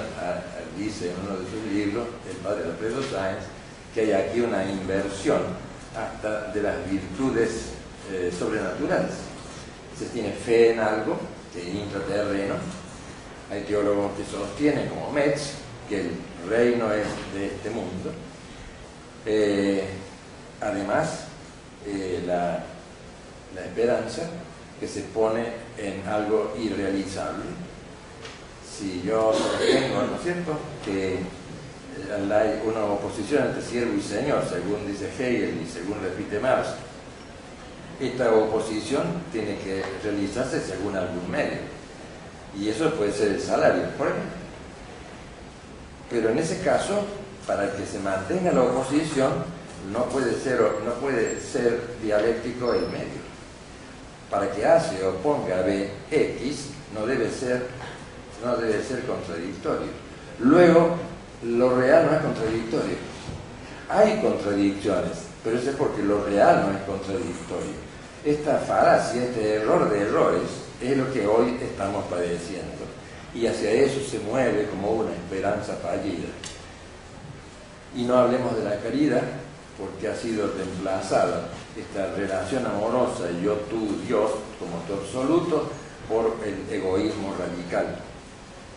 dice 0.77 1.11
en 1.11 1.15
uno 1.25 1.39
de 1.39 1.45
sus 1.49 1.73
libros, 1.73 2.07
el 2.29 2.37
padre 2.37 2.65
Alfredo 2.65 3.01
Sáenz, 3.01 3.45
que 3.93 4.01
hay 4.01 4.11
aquí 4.11 4.41
una 4.41 4.63
inversión 4.65 5.41
hasta 5.95 6.51
de 6.51 6.61
las 6.61 6.75
virtudes 6.89 7.71
eh, 8.11 8.31
sobrenaturales. 8.37 9.11
Se 9.97 10.05
tiene 10.07 10.31
fe 10.33 10.73
en 10.73 10.79
algo, 10.79 11.17
que 11.55 11.61
es 11.61 11.75
intraterreno. 11.75 12.55
Hay 13.49 13.61
teólogos 13.61 14.11
que 14.17 14.25
sostienen, 14.25 14.89
como 14.89 15.11
Metz, 15.11 15.53
que 15.87 16.01
el 16.01 16.11
reino 16.49 16.91
es 16.91 17.07
de 17.33 17.45
este 17.47 17.69
mundo. 17.69 18.11
Eh, 19.25 19.87
además, 20.61 21.25
eh, 21.85 22.23
la, 22.27 22.63
esperanza 23.55 24.23
que 24.81 24.87
se 24.87 25.01
pone 25.01 25.45
en 25.77 26.05
algo 26.05 26.53
irrealizable 26.59 27.45
si 28.69 29.01
yo 29.01 29.33
sostengo, 29.33 30.01
¿no 30.01 30.17
es 30.17 30.23
cierto?, 30.23 30.59
que 30.83 31.19
hay 32.33 32.61
una 32.65 32.83
oposición 32.83 33.45
entre 33.45 33.61
siervo 33.61 33.93
y 33.97 34.01
señor, 34.01 34.43
según 34.49 34.85
dice 34.85 35.07
Hegel 35.07 35.61
y 35.65 35.71
según 35.71 36.01
repite 36.01 36.39
Marx. 36.39 36.69
Esta 37.99 38.33
oposición 38.33 39.03
tiene 39.31 39.57
que 39.59 39.83
realizarse 40.03 40.59
según 40.59 40.97
algún 40.97 41.31
medio. 41.31 41.59
Y 42.59 42.69
eso 42.69 42.91
puede 42.91 43.13
ser 43.13 43.29
el 43.29 43.41
salario, 43.41 43.83
por 43.97 44.07
ejemplo. 44.07 44.31
Pero 46.09 46.29
en 46.29 46.37
ese 46.37 46.59
caso, 46.61 47.05
para 47.47 47.71
que 47.71 47.85
se 47.85 47.99
mantenga 47.99 48.51
la 48.51 48.63
oposición, 48.63 49.31
no 49.91 50.05
puede 50.05 50.33
ser, 50.39 50.59
no 50.85 50.93
puede 50.95 51.39
ser 51.39 51.81
dialéctico 52.01 52.73
el 52.73 52.87
medio. 52.87 53.23
Para 54.29 54.51
que 54.51 54.65
A 54.65 54.79
se 54.79 55.03
oponga 55.05 55.59
a 55.59 55.61
B, 55.61 55.89
X 56.11 56.69
no 56.93 57.05
debe 57.05 57.29
ser, 57.29 57.67
no 58.43 58.57
debe 58.57 58.83
ser 58.83 59.03
contradictorio. 59.05 59.87
Luego, 60.39 60.97
lo 61.43 61.77
real 61.77 62.07
no 62.07 62.17
es 62.17 62.23
contradictorio. 62.23 62.97
Hay 63.89 64.19
contradicciones, 64.19 65.11
pero 65.43 65.57
eso 65.57 65.69
es 65.69 65.75
porque 65.75 66.01
lo 66.01 66.25
real 66.25 66.65
no 66.67 66.77
es 66.77 66.83
contradictorio. 66.83 67.84
Esta 68.25 68.57
falacia, 68.57 69.23
este 69.23 69.57
error 69.57 69.87
de 69.87 70.01
errores, 70.01 70.49
es 70.81 70.97
lo 70.97 71.13
que 71.13 71.27
hoy 71.27 71.59
estamos 71.61 72.05
padeciendo. 72.05 72.83
Y 73.35 73.45
hacia 73.45 73.69
eso 73.69 73.99
se 74.01 74.17
mueve 74.17 74.67
como 74.67 74.93
una 74.93 75.11
esperanza 75.11 75.75
fallida. 75.75 76.29
Y 77.95 78.01
no 78.01 78.17
hablemos 78.17 78.57
de 78.57 78.63
la 78.63 78.79
caridad, 78.79 79.21
porque 79.77 80.07
ha 80.07 80.15
sido 80.15 80.47
reemplazada 80.57 81.49
esta 81.77 82.15
relación 82.15 82.65
amorosa 82.65 83.25
yo, 83.43 83.53
tú, 83.69 83.95
Dios, 84.07 84.31
como 84.59 84.79
tu 84.87 84.93
absoluto, 84.95 85.69
por 86.09 86.35
el 86.43 86.75
egoísmo 86.75 87.35
radical. 87.37 87.95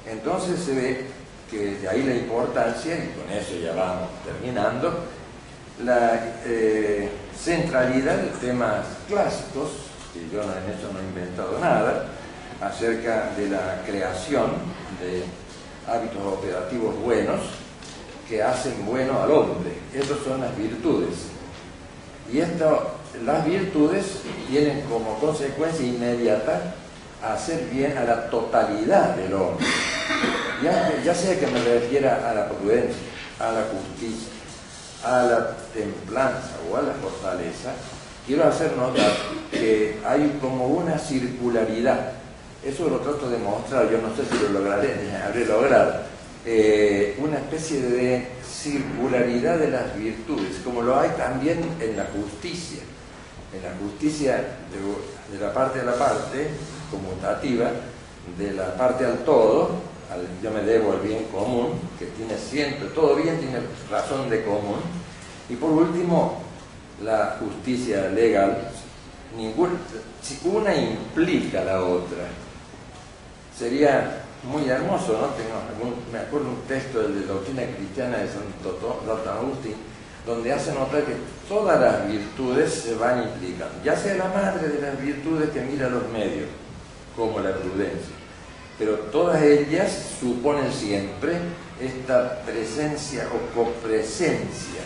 Entonces 0.07 0.61
se 0.61 0.75
ve 0.75 1.07
que 1.51 1.77
de 1.77 1.89
ahí 1.89 2.03
la 2.03 2.17
importancia, 2.17 2.97
y 2.97 3.15
con 3.19 3.35
eso 3.35 3.55
ya 3.63 3.73
vamos 3.73 4.11
terminando, 4.27 5.05
la 5.83 6.35
eh, 6.45 7.09
centralidad 7.43 8.17
de 8.17 8.31
temas 8.47 8.85
clásicos, 9.09 9.71
que 10.13 10.29
yo 10.33 10.43
en 10.43 10.49
eso 10.49 10.93
no 10.93 10.99
he 10.99 11.03
inventado 11.03 11.59
nada, 11.59 12.07
acerca 12.61 13.31
de 13.37 13.51
la 13.51 13.83
creación 13.87 14.51
de 15.01 15.25
hábitos 15.91 16.23
operativos 16.25 16.99
buenos 17.01 17.41
que 18.29 18.43
hacen 18.43 18.85
bueno 18.85 19.21
al 19.23 19.31
hombre. 19.31 19.73
Estas 19.95 20.19
son 20.19 20.41
las 20.41 20.57
virtudes. 20.57 21.15
Y 22.33 22.41
esto, 22.41 22.97
las 23.25 23.47
virtudes 23.47 24.05
tienen 24.49 24.83
como 24.83 25.19
consecuencia 25.19 25.87
inmediata 25.87 26.75
hacer 27.25 27.65
bien 27.73 27.97
a 27.97 28.05
la 28.05 28.29
totalidad 28.29 29.17
del 29.17 29.33
hombre. 29.35 29.67
Ya, 30.63 31.15
sea 31.15 31.39
que 31.39 31.47
me 31.47 31.63
refiera 31.63 32.29
a 32.29 32.35
la 32.35 32.49
prudencia, 32.49 33.01
a 33.39 33.53
la 33.53 33.63
justicia, 33.63 34.33
a 35.05 35.23
la 35.23 35.57
templanza 35.73 36.57
o 36.71 36.77
a 36.77 36.83
la 36.83 36.93
fortaleza, 36.95 37.73
quiero 38.27 38.45
hacer 38.45 38.77
notar 38.77 39.13
que 39.51 39.99
hay 40.05 40.39
como 40.41 40.67
una 40.67 40.99
circularidad. 40.99 42.13
Eso 42.65 42.89
lo 42.89 42.99
trato 42.99 43.31
de 43.31 43.39
mostrar, 43.39 43.91
yo 43.91 43.99
no 43.99 44.15
sé 44.15 44.25
si 44.25 44.43
lo 44.43 44.61
lograré, 44.61 44.95
habré 45.25 45.47
logrado. 45.47 45.95
Eh, 46.45 47.17
una 47.19 47.39
especie 47.39 47.83
de 47.83 48.29
circularidad 48.49 49.59
de 49.59 49.71
las 49.71 49.97
virtudes, 49.97 50.57
como 50.65 50.83
lo 50.83 50.99
hay 50.99 51.11
también 51.11 51.61
en 51.81 51.97
la 51.97 52.07
justicia. 52.07 52.81
En 53.55 53.63
la 53.63 53.77
justicia 53.81 54.37
de, 54.37 55.37
de 55.37 55.45
la 55.45 55.53
parte 55.53 55.81
a 55.81 55.85
la 55.85 55.95
parte, 55.95 56.49
conmutativa, 56.91 57.71
de 58.37 58.53
la 58.53 58.75
parte 58.77 59.05
al 59.05 59.19
todo, 59.19 59.71
yo 60.43 60.51
me 60.51 60.63
debo 60.63 60.93
al 60.93 61.01
bien 61.01 61.25
común, 61.25 61.73
que 61.99 62.07
tiene 62.07 62.37
siempre, 62.39 62.89
todo 62.89 63.17
bien 63.17 63.39
tiene 63.39 63.59
razón 63.91 64.31
de 64.31 64.43
común. 64.43 64.81
Y 65.49 65.55
por 65.57 65.71
último, 65.71 66.43
la 67.03 67.39
justicia 67.39 68.09
legal, 68.09 68.71
ninguna, 69.37 69.75
una 70.45 70.75
implica 70.75 71.63
la 71.65 71.83
otra, 71.83 72.25
sería 73.57 74.25
muy 74.45 74.69
hermoso, 74.69 75.13
¿no? 75.13 75.29
Tengo 75.35 75.95
me 76.13 76.19
acuerdo 76.19 76.49
un 76.49 76.63
texto 76.63 77.03
de 77.03 77.21
la 77.21 77.27
doctrina 77.27 77.63
cristiana 77.77 78.19
de 78.19 78.29
Santo 78.29 79.03
Agustín, 79.31 79.75
donde 80.25 80.53
hace 80.53 80.73
notar 80.73 81.05
que 81.05 81.17
todas 81.49 81.81
las 81.81 82.09
virtudes 82.09 82.73
se 82.73 82.95
van 82.95 83.25
implicando, 83.25 83.75
ya 83.85 83.97
sea 83.97 84.15
la 84.15 84.29
madre 84.29 84.69
de 84.69 84.81
las 84.81 85.01
virtudes 85.01 85.51
que 85.51 85.61
mira 85.63 85.89
los 85.89 86.09
medios, 86.09 86.49
como 87.17 87.41
la 87.41 87.55
prudencia 87.55 88.18
pero 88.79 88.95
todas 89.11 89.43
ellas 89.43 89.91
suponen 90.21 90.73
siempre 90.73 91.39
esta 91.81 92.43
presencia 92.43 93.27
o 93.35 93.55
copresencia. 93.55 94.81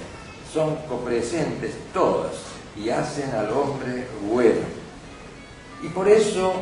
Son 0.52 0.76
copresentes 0.88 1.74
todas 1.92 2.33
y 2.76 2.88
hacen 2.88 3.31
al 3.31 3.50
hombre 3.50 4.07
bueno. 4.26 4.62
Y 5.83 5.88
por 5.88 6.09
eso 6.09 6.55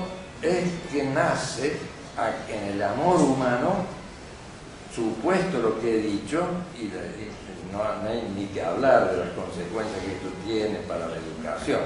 es 0.43 0.65
que 0.91 1.05
nace 1.05 1.77
en 2.49 2.75
el 2.75 2.83
amor 2.83 3.21
humano, 3.21 3.85
supuesto 4.95 5.59
lo 5.59 5.81
que 5.81 5.99
he 5.99 6.03
dicho, 6.03 6.43
y 6.79 6.91
no 7.73 7.83
hay 7.83 8.29
ni 8.37 8.47
que 8.47 8.63
hablar 8.63 9.11
de 9.11 9.19
las 9.19 9.31
consecuencias 9.31 9.99
que 10.05 10.13
esto 10.13 10.29
tiene 10.45 10.79
para 10.89 11.07
la 11.07 11.17
educación. 11.17 11.81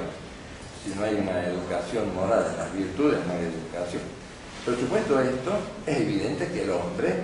Si 0.82 0.98
no 0.98 1.04
hay 1.04 1.14
una 1.14 1.46
educación 1.46 2.14
moral 2.14 2.50
de 2.50 2.56
las 2.56 2.72
virtudes, 2.74 3.18
no 3.26 3.32
hay 3.32 3.44
educación. 3.44 4.23
Pero 4.64 4.78
supuesto 4.78 5.20
esto, 5.20 5.52
es 5.86 5.96
evidente 5.98 6.48
que 6.48 6.62
el 6.62 6.70
hombre 6.70 7.14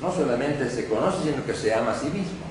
no 0.00 0.12
solamente 0.12 0.70
se 0.70 0.86
conoce, 0.86 1.30
sino 1.30 1.44
que 1.44 1.54
se 1.54 1.74
ama 1.74 1.92
a 1.92 1.98
sí 1.98 2.06
mismo. 2.06 2.44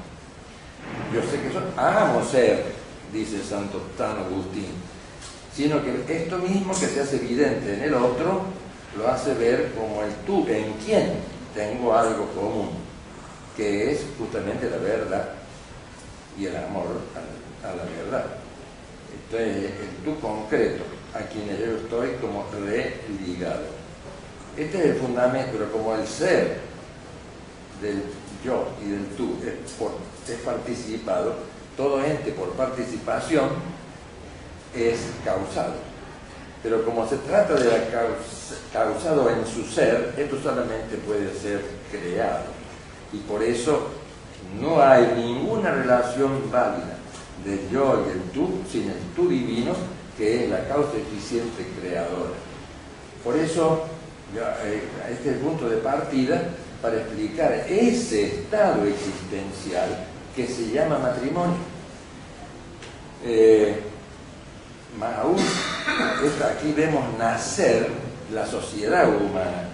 Yo 1.14 1.22
sé 1.22 1.40
que 1.40 1.48
eso, 1.48 1.62
amo 1.78 2.24
ser, 2.26 2.66
dice 3.14 3.42
Santo 3.44 3.82
San 3.98 4.18
Agustín, 4.18 4.74
sino 5.56 5.82
que 5.84 6.24
esto 6.24 6.38
mismo 6.40 6.74
que 6.74 6.88
se 6.88 7.02
hace 7.02 7.18
evidente 7.18 7.76
en 7.76 7.84
el 7.84 7.94
otro, 7.94 8.42
lo 8.98 9.08
hace 9.08 9.34
ver 9.36 9.72
como 9.74 10.04
el 10.04 10.14
tú, 10.26 10.46
en 10.48 10.74
quien 10.74 11.14
tengo 11.56 11.96
algo 11.96 12.28
común, 12.34 12.70
que 13.56 13.92
es 13.92 14.06
justamente 14.18 14.70
la 14.70 14.78
verdad 14.78 15.30
y 16.38 16.46
el 16.48 16.58
amor 16.58 16.88
a, 17.64 17.68
la 17.68 17.84
verdad. 17.84 18.26
Entonces, 19.14 19.72
el 19.80 20.04
tú 20.04 20.20
concreto, 20.20 20.84
a 21.14 21.20
quien 21.20 21.48
yo 21.48 21.78
estoy 21.78 22.10
como 22.20 22.46
religado. 22.52 23.83
Este 24.58 24.78
es 24.78 24.86
el 24.86 24.96
fundamento, 24.98 25.50
pero 25.54 25.72
como 25.72 25.96
el 25.96 26.06
ser 26.06 26.60
del 27.82 28.04
yo 28.46 28.68
y 28.86 28.89
del 28.89 29.06
tú 29.18 29.36
es, 29.44 30.36
participado, 30.46 31.34
todo 31.76 32.04
ente 32.04 32.32
por 32.32 32.50
participación 32.52 33.50
es 34.76 35.00
causado. 35.26 35.74
Pero 36.62 36.86
como 36.86 37.08
se 37.08 37.18
trata 37.18 37.56
de 37.56 37.66
la 37.66 37.84
causado 38.72 39.30
en 39.30 39.46
su 39.46 39.63
ser, 39.63 40.13
esto 40.18 40.39
solamente 40.42 40.98
puede 40.98 41.34
ser 41.34 41.62
creado. 41.92 42.46
Y 43.12 43.18
por 43.18 43.44
eso 43.44 43.89
no 44.62 44.82
hay 44.82 45.13
ninguna 45.18 45.72
relación 45.72 46.52
válida 46.52 46.98
del 47.44 47.70
yo 47.70 48.06
y 48.06 48.12
el 48.12 48.22
tú 48.32 48.50
sin 48.72 48.84
el 48.84 49.00
tú 49.16 49.28
divino, 49.28 49.74
que 50.18 50.44
es 50.44 50.50
la 50.50 50.68
causa 50.68 50.96
eficiente 50.96 51.68
creadora. 51.80 52.34
Por 53.24 53.36
eso 53.36 53.88
eh, 54.36 54.82
este 55.12 55.30
es 55.30 55.36
el 55.36 55.41
punto 55.41 55.69
de 55.69 55.78
partida 55.78 56.41
para 56.82 56.98
explicar 56.98 57.52
ese 57.69 58.26
estado 58.26 58.86
existencial 58.86 60.06
que 60.36 60.48
se 60.48 60.72
llama 60.72 61.00
matrimonio. 61.00 61.58
Eh, 63.26 63.80
aún, 65.02 65.38
aquí 65.38 66.74
vemos 66.76 67.04
nacer 67.17 67.88
la 68.34 68.46
sociedad 68.46 69.08
humana. 69.08 69.70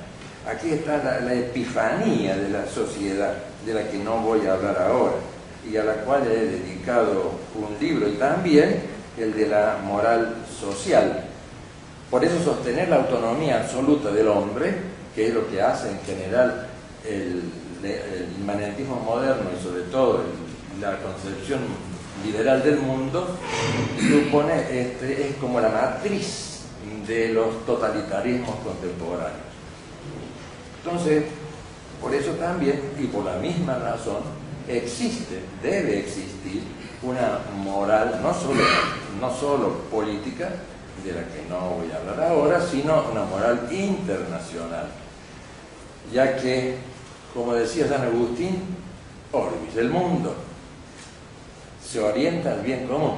Aquí 0.47 0.71
está 0.71 1.21
la, 1.21 1.33
epifanía 1.33 2.35
de 2.35 2.49
la 2.49 2.65
sociedad, 2.67 3.33
de 3.65 3.73
la 3.73 3.89
que 3.89 3.97
no 3.97 4.19
voy 4.19 4.45
a 4.47 4.53
hablar 4.53 4.77
ahora, 4.81 5.15
y 5.69 5.77
a 5.77 5.83
la 5.83 5.93
cual 5.95 6.27
he 6.27 6.45
dedicado 6.45 7.33
un 7.55 7.77
libro 7.79 8.07
y 8.07 8.13
también 8.13 8.81
el 9.17 9.33
de 9.33 9.47
la 9.47 9.77
moral 9.83 10.35
social, 10.59 11.28
por 12.09 12.23
eso 12.23 12.43
sostener 12.43 12.89
la 12.89 12.97
autonomía 12.97 13.61
absoluta 13.61 14.11
del 14.11 14.27
hombre, 14.27 14.73
que 15.15 15.27
es 15.27 15.33
lo 15.33 15.47
que 15.49 15.61
hace 15.61 15.91
en 15.91 15.99
general 16.01 16.67
el, 17.05 17.43
inmanentismo 18.37 18.97
moderno 18.97 19.49
y 19.57 19.63
sobre 19.63 19.83
todo 19.83 20.21
la 20.81 20.97
concepción 20.97 21.61
liberal 22.25 22.61
del 22.61 22.77
mundo, 22.77 23.37
supone, 23.97 24.81
este, 24.81 25.29
es 25.29 25.35
como 25.37 25.61
la 25.61 25.69
matriz 25.69 26.63
de 27.07 27.29
los 27.29 27.65
totalitarismos 27.65 28.55
contemporáneos. 28.65 29.49
Entonces, 30.83 31.23
por 32.01 32.13
eso 32.13 32.31
también, 32.31 32.81
y 32.99 33.05
por 33.07 33.23
la 33.23 33.35
misma 33.35 33.75
razón, 33.75 34.23
existe, 34.67 35.41
debe 35.63 35.99
existir 35.99 36.63
una 37.01 37.39
moral 37.63 38.19
no 38.21 38.33
solo, 38.33 38.61
no 39.19 39.33
solo 39.33 39.69
política, 39.89 40.49
de 41.03 41.13
la 41.13 41.21
que 41.21 41.45
no 41.49 41.75
voy 41.75 41.91
a 41.91 41.97
hablar 41.97 42.29
ahora, 42.29 42.61
sino 42.61 43.05
una 43.11 43.23
moral 43.23 43.67
internacional, 43.71 44.87
ya 46.13 46.35
que, 46.37 46.77
como 47.33 47.53
decía 47.53 47.87
San 47.87 48.03
Agustín, 48.03 48.63
orbis, 49.31 49.75
el 49.77 49.89
mundo, 49.89 50.35
se 51.85 51.99
orienta 51.99 52.51
al 52.51 52.61
bien 52.61 52.87
común. 52.87 53.17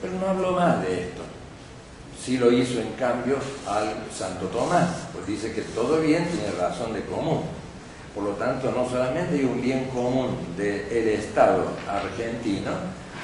Pero 0.00 0.14
no 0.18 0.28
hablo 0.28 0.52
más 0.52 0.82
de 0.82 1.02
esto. 1.04 1.22
Sí 2.22 2.38
lo 2.38 2.50
hizo 2.50 2.80
en 2.80 2.92
cambio 2.92 3.36
al 3.66 3.94
Santo 4.16 4.46
Tomás, 4.46 4.88
pues 5.12 5.26
dice 5.26 5.52
que 5.52 5.62
todo 5.62 6.00
bien 6.00 6.26
tiene 6.28 6.50
razón 6.58 6.92
de 6.92 7.04
común. 7.04 7.42
Por 8.14 8.24
lo 8.24 8.30
tanto, 8.30 8.70
no 8.70 8.88
solamente 8.88 9.34
hay 9.34 9.44
un 9.44 9.60
bien 9.60 9.86
común 9.92 10.36
del 10.56 11.08
Estado 11.08 11.66
argentino, 11.88 12.70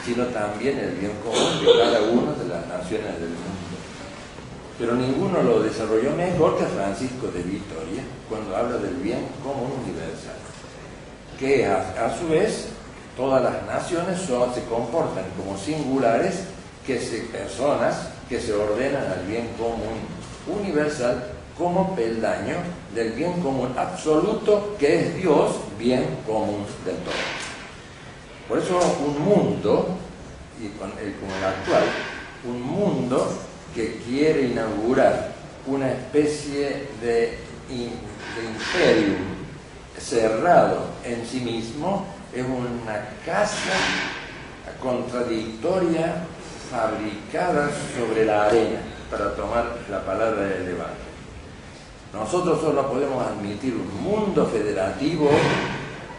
sino 0.04 0.24
también 0.26 0.78
el 0.78 0.92
bien 0.92 1.12
común 1.22 1.60
de 1.60 1.78
cada 1.78 2.00
una 2.02 2.32
de 2.32 2.48
las 2.48 2.66
naciones 2.66 3.18
del 3.20 3.30
mundo. 3.30 3.60
Pero 4.78 4.94
ninguno 4.94 5.42
lo 5.42 5.62
desarrolló 5.62 6.12
mejor 6.16 6.56
que 6.56 6.64
Francisco 6.64 7.26
de 7.28 7.42
Vitoria 7.42 8.02
cuando 8.28 8.56
habla 8.56 8.78
del 8.78 8.94
bien 8.94 9.26
común 9.42 9.72
universal, 9.84 10.36
que 11.38 11.66
a, 11.66 12.16
su 12.18 12.28
vez 12.28 12.68
todas 13.16 13.42
las 13.42 13.66
naciones 13.66 14.20
se 14.20 14.64
comportan 14.64 15.24
como 15.36 15.58
singulares, 15.58 16.44
que 16.86 16.98
se, 16.98 17.18
personas 17.24 18.08
que 18.28 18.40
se 18.40 18.54
ordenan 18.54 19.06
al 19.06 19.26
bien 19.26 19.48
común 19.58 20.00
universal 20.48 21.24
como 21.58 21.94
peldaño 21.94 22.56
del 22.94 23.12
bien 23.12 23.42
común 23.42 23.74
absoluto 23.76 24.76
que 24.78 25.00
es 25.00 25.16
Dios, 25.16 25.56
bien 25.78 26.06
común 26.26 26.64
del 26.86 26.96
todo. 26.96 27.29
Por 28.50 28.58
eso 28.58 28.80
un 29.06 29.24
mundo, 29.24 29.96
y 30.60 30.76
con 30.76 30.90
el, 30.98 31.14
como 31.14 31.32
el 31.36 31.44
actual, 31.44 31.84
un 32.44 32.60
mundo 32.60 33.32
que 33.72 34.02
quiere 34.04 34.48
inaugurar 34.48 35.34
una 35.68 35.92
especie 35.92 36.88
de, 37.00 37.38
imperio 37.70 39.14
cerrado 39.96 40.80
en 41.04 41.24
sí 41.24 41.38
mismo, 41.38 42.04
es 42.34 42.44
una 42.44 43.10
casa 43.24 43.70
contradictoria 44.82 46.24
fabricada 46.72 47.70
sobre 47.96 48.24
la 48.24 48.46
arena, 48.46 48.80
para 49.08 49.32
tomar 49.36 49.76
la 49.88 50.04
palabra 50.04 50.42
del 50.42 50.66
debate. 50.66 50.98
Nosotros 52.12 52.60
solo 52.60 52.90
podemos 52.90 53.24
admitir 53.24 53.74
un 53.74 54.02
mundo 54.02 54.44
federativo 54.46 55.30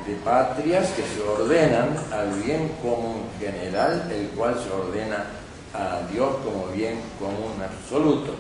de 0.07 0.15
patrias 0.23 0.89
que 0.89 1.03
se 1.03 1.21
ordenan 1.21 1.89
al 2.11 2.31
bien 2.41 2.69
común 2.81 3.23
general, 3.39 4.09
el 4.11 4.27
cual 4.29 4.55
se 4.61 4.71
ordena 4.71 5.25
a 5.73 6.01
Dios 6.11 6.37
como 6.43 6.67
bien 6.67 6.99
común 7.19 7.53
absoluto. 7.61 8.33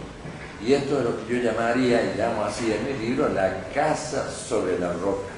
Y 0.65 0.73
esto 0.73 0.99
es 0.99 1.05
lo 1.05 1.25
que 1.25 1.35
yo 1.35 1.41
llamaría, 1.41 2.01
y 2.03 2.17
llamo 2.17 2.43
así 2.43 2.71
en 2.71 2.85
mi 2.85 3.07
libro, 3.07 3.29
la 3.29 3.63
casa 3.73 4.29
sobre 4.29 4.77
la 4.79 4.93
roca, 4.93 5.29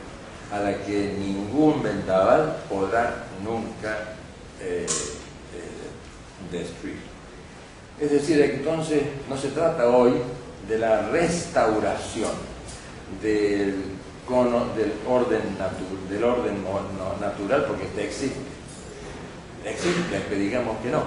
a 0.52 0.60
la 0.60 0.78
que 0.84 1.16
ningún 1.18 1.82
vendaval 1.82 2.58
podrá 2.70 3.26
nunca 3.44 4.16
eh, 4.60 4.86
eh, 4.86 6.52
destruir. 6.52 6.98
Es 8.00 8.12
decir, 8.12 8.42
entonces 8.42 9.04
no 9.30 9.38
se 9.38 9.50
trata 9.50 9.88
hoy 9.88 10.14
de 10.68 10.78
la 10.78 11.10
restauración 11.10 12.32
del, 13.22 13.93
del 14.30 14.94
orden, 15.08 15.42
del 16.10 16.24
orden 16.24 16.64
natural, 17.20 17.66
porque 17.68 17.86
este 17.86 18.06
existe. 18.06 18.40
Existe, 19.66 20.24
que 20.30 20.36
digamos 20.36 20.78
que 20.78 20.90
no. 20.90 21.04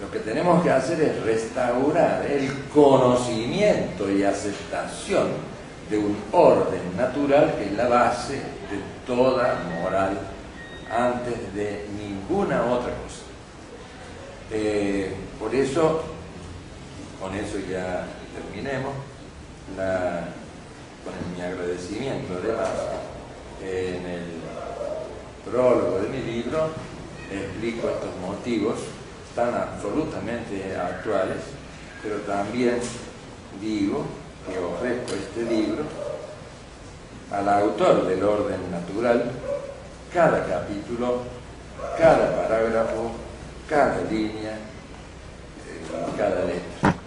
Lo 0.00 0.10
que 0.10 0.20
tenemos 0.20 0.62
que 0.62 0.70
hacer 0.70 1.00
es 1.00 1.22
restaurar 1.22 2.24
el 2.26 2.50
conocimiento 2.72 4.10
y 4.10 4.22
aceptación 4.22 5.28
de 5.90 5.98
un 5.98 6.16
orden 6.32 6.96
natural 6.96 7.54
que 7.58 7.66
es 7.66 7.72
la 7.72 7.88
base 7.88 8.34
de 8.34 8.80
toda 9.06 9.58
moral 9.80 10.18
antes 10.90 11.54
de 11.54 11.86
ninguna 11.96 12.64
otra 12.66 12.92
cosa. 12.92 13.22
Eh, 14.50 15.12
por 15.38 15.54
eso 15.54 16.02
con 17.20 17.34
eso 17.34 17.58
ya 17.68 18.06
terminemos. 18.34 18.94
Con 21.04 21.14
mi 21.34 21.42
agradecimiento, 21.42 22.34
además, 22.42 22.68
en 23.62 24.06
el 24.06 24.24
prólogo 25.44 26.00
de 26.00 26.08
mi 26.08 26.22
libro 26.22 26.70
explico 27.30 27.88
estos 27.88 28.16
motivos 28.20 28.78
tan 29.34 29.54
absolutamente 29.54 30.76
actuales, 30.76 31.38
pero 32.02 32.16
también 32.20 32.78
digo 33.60 34.04
que 34.46 34.58
ofrezco 34.58 35.14
este 35.14 35.42
libro 35.42 35.84
al 37.30 37.48
autor 37.48 38.06
del 38.06 38.22
orden 38.22 38.70
natural, 38.70 39.30
cada 40.12 40.46
capítulo, 40.46 41.22
cada 41.98 42.42
parágrafo, 42.42 43.12
cada 43.68 44.00
línea, 44.10 44.52
eh, 44.52 46.16
cada 46.16 46.44
letra 46.44 46.98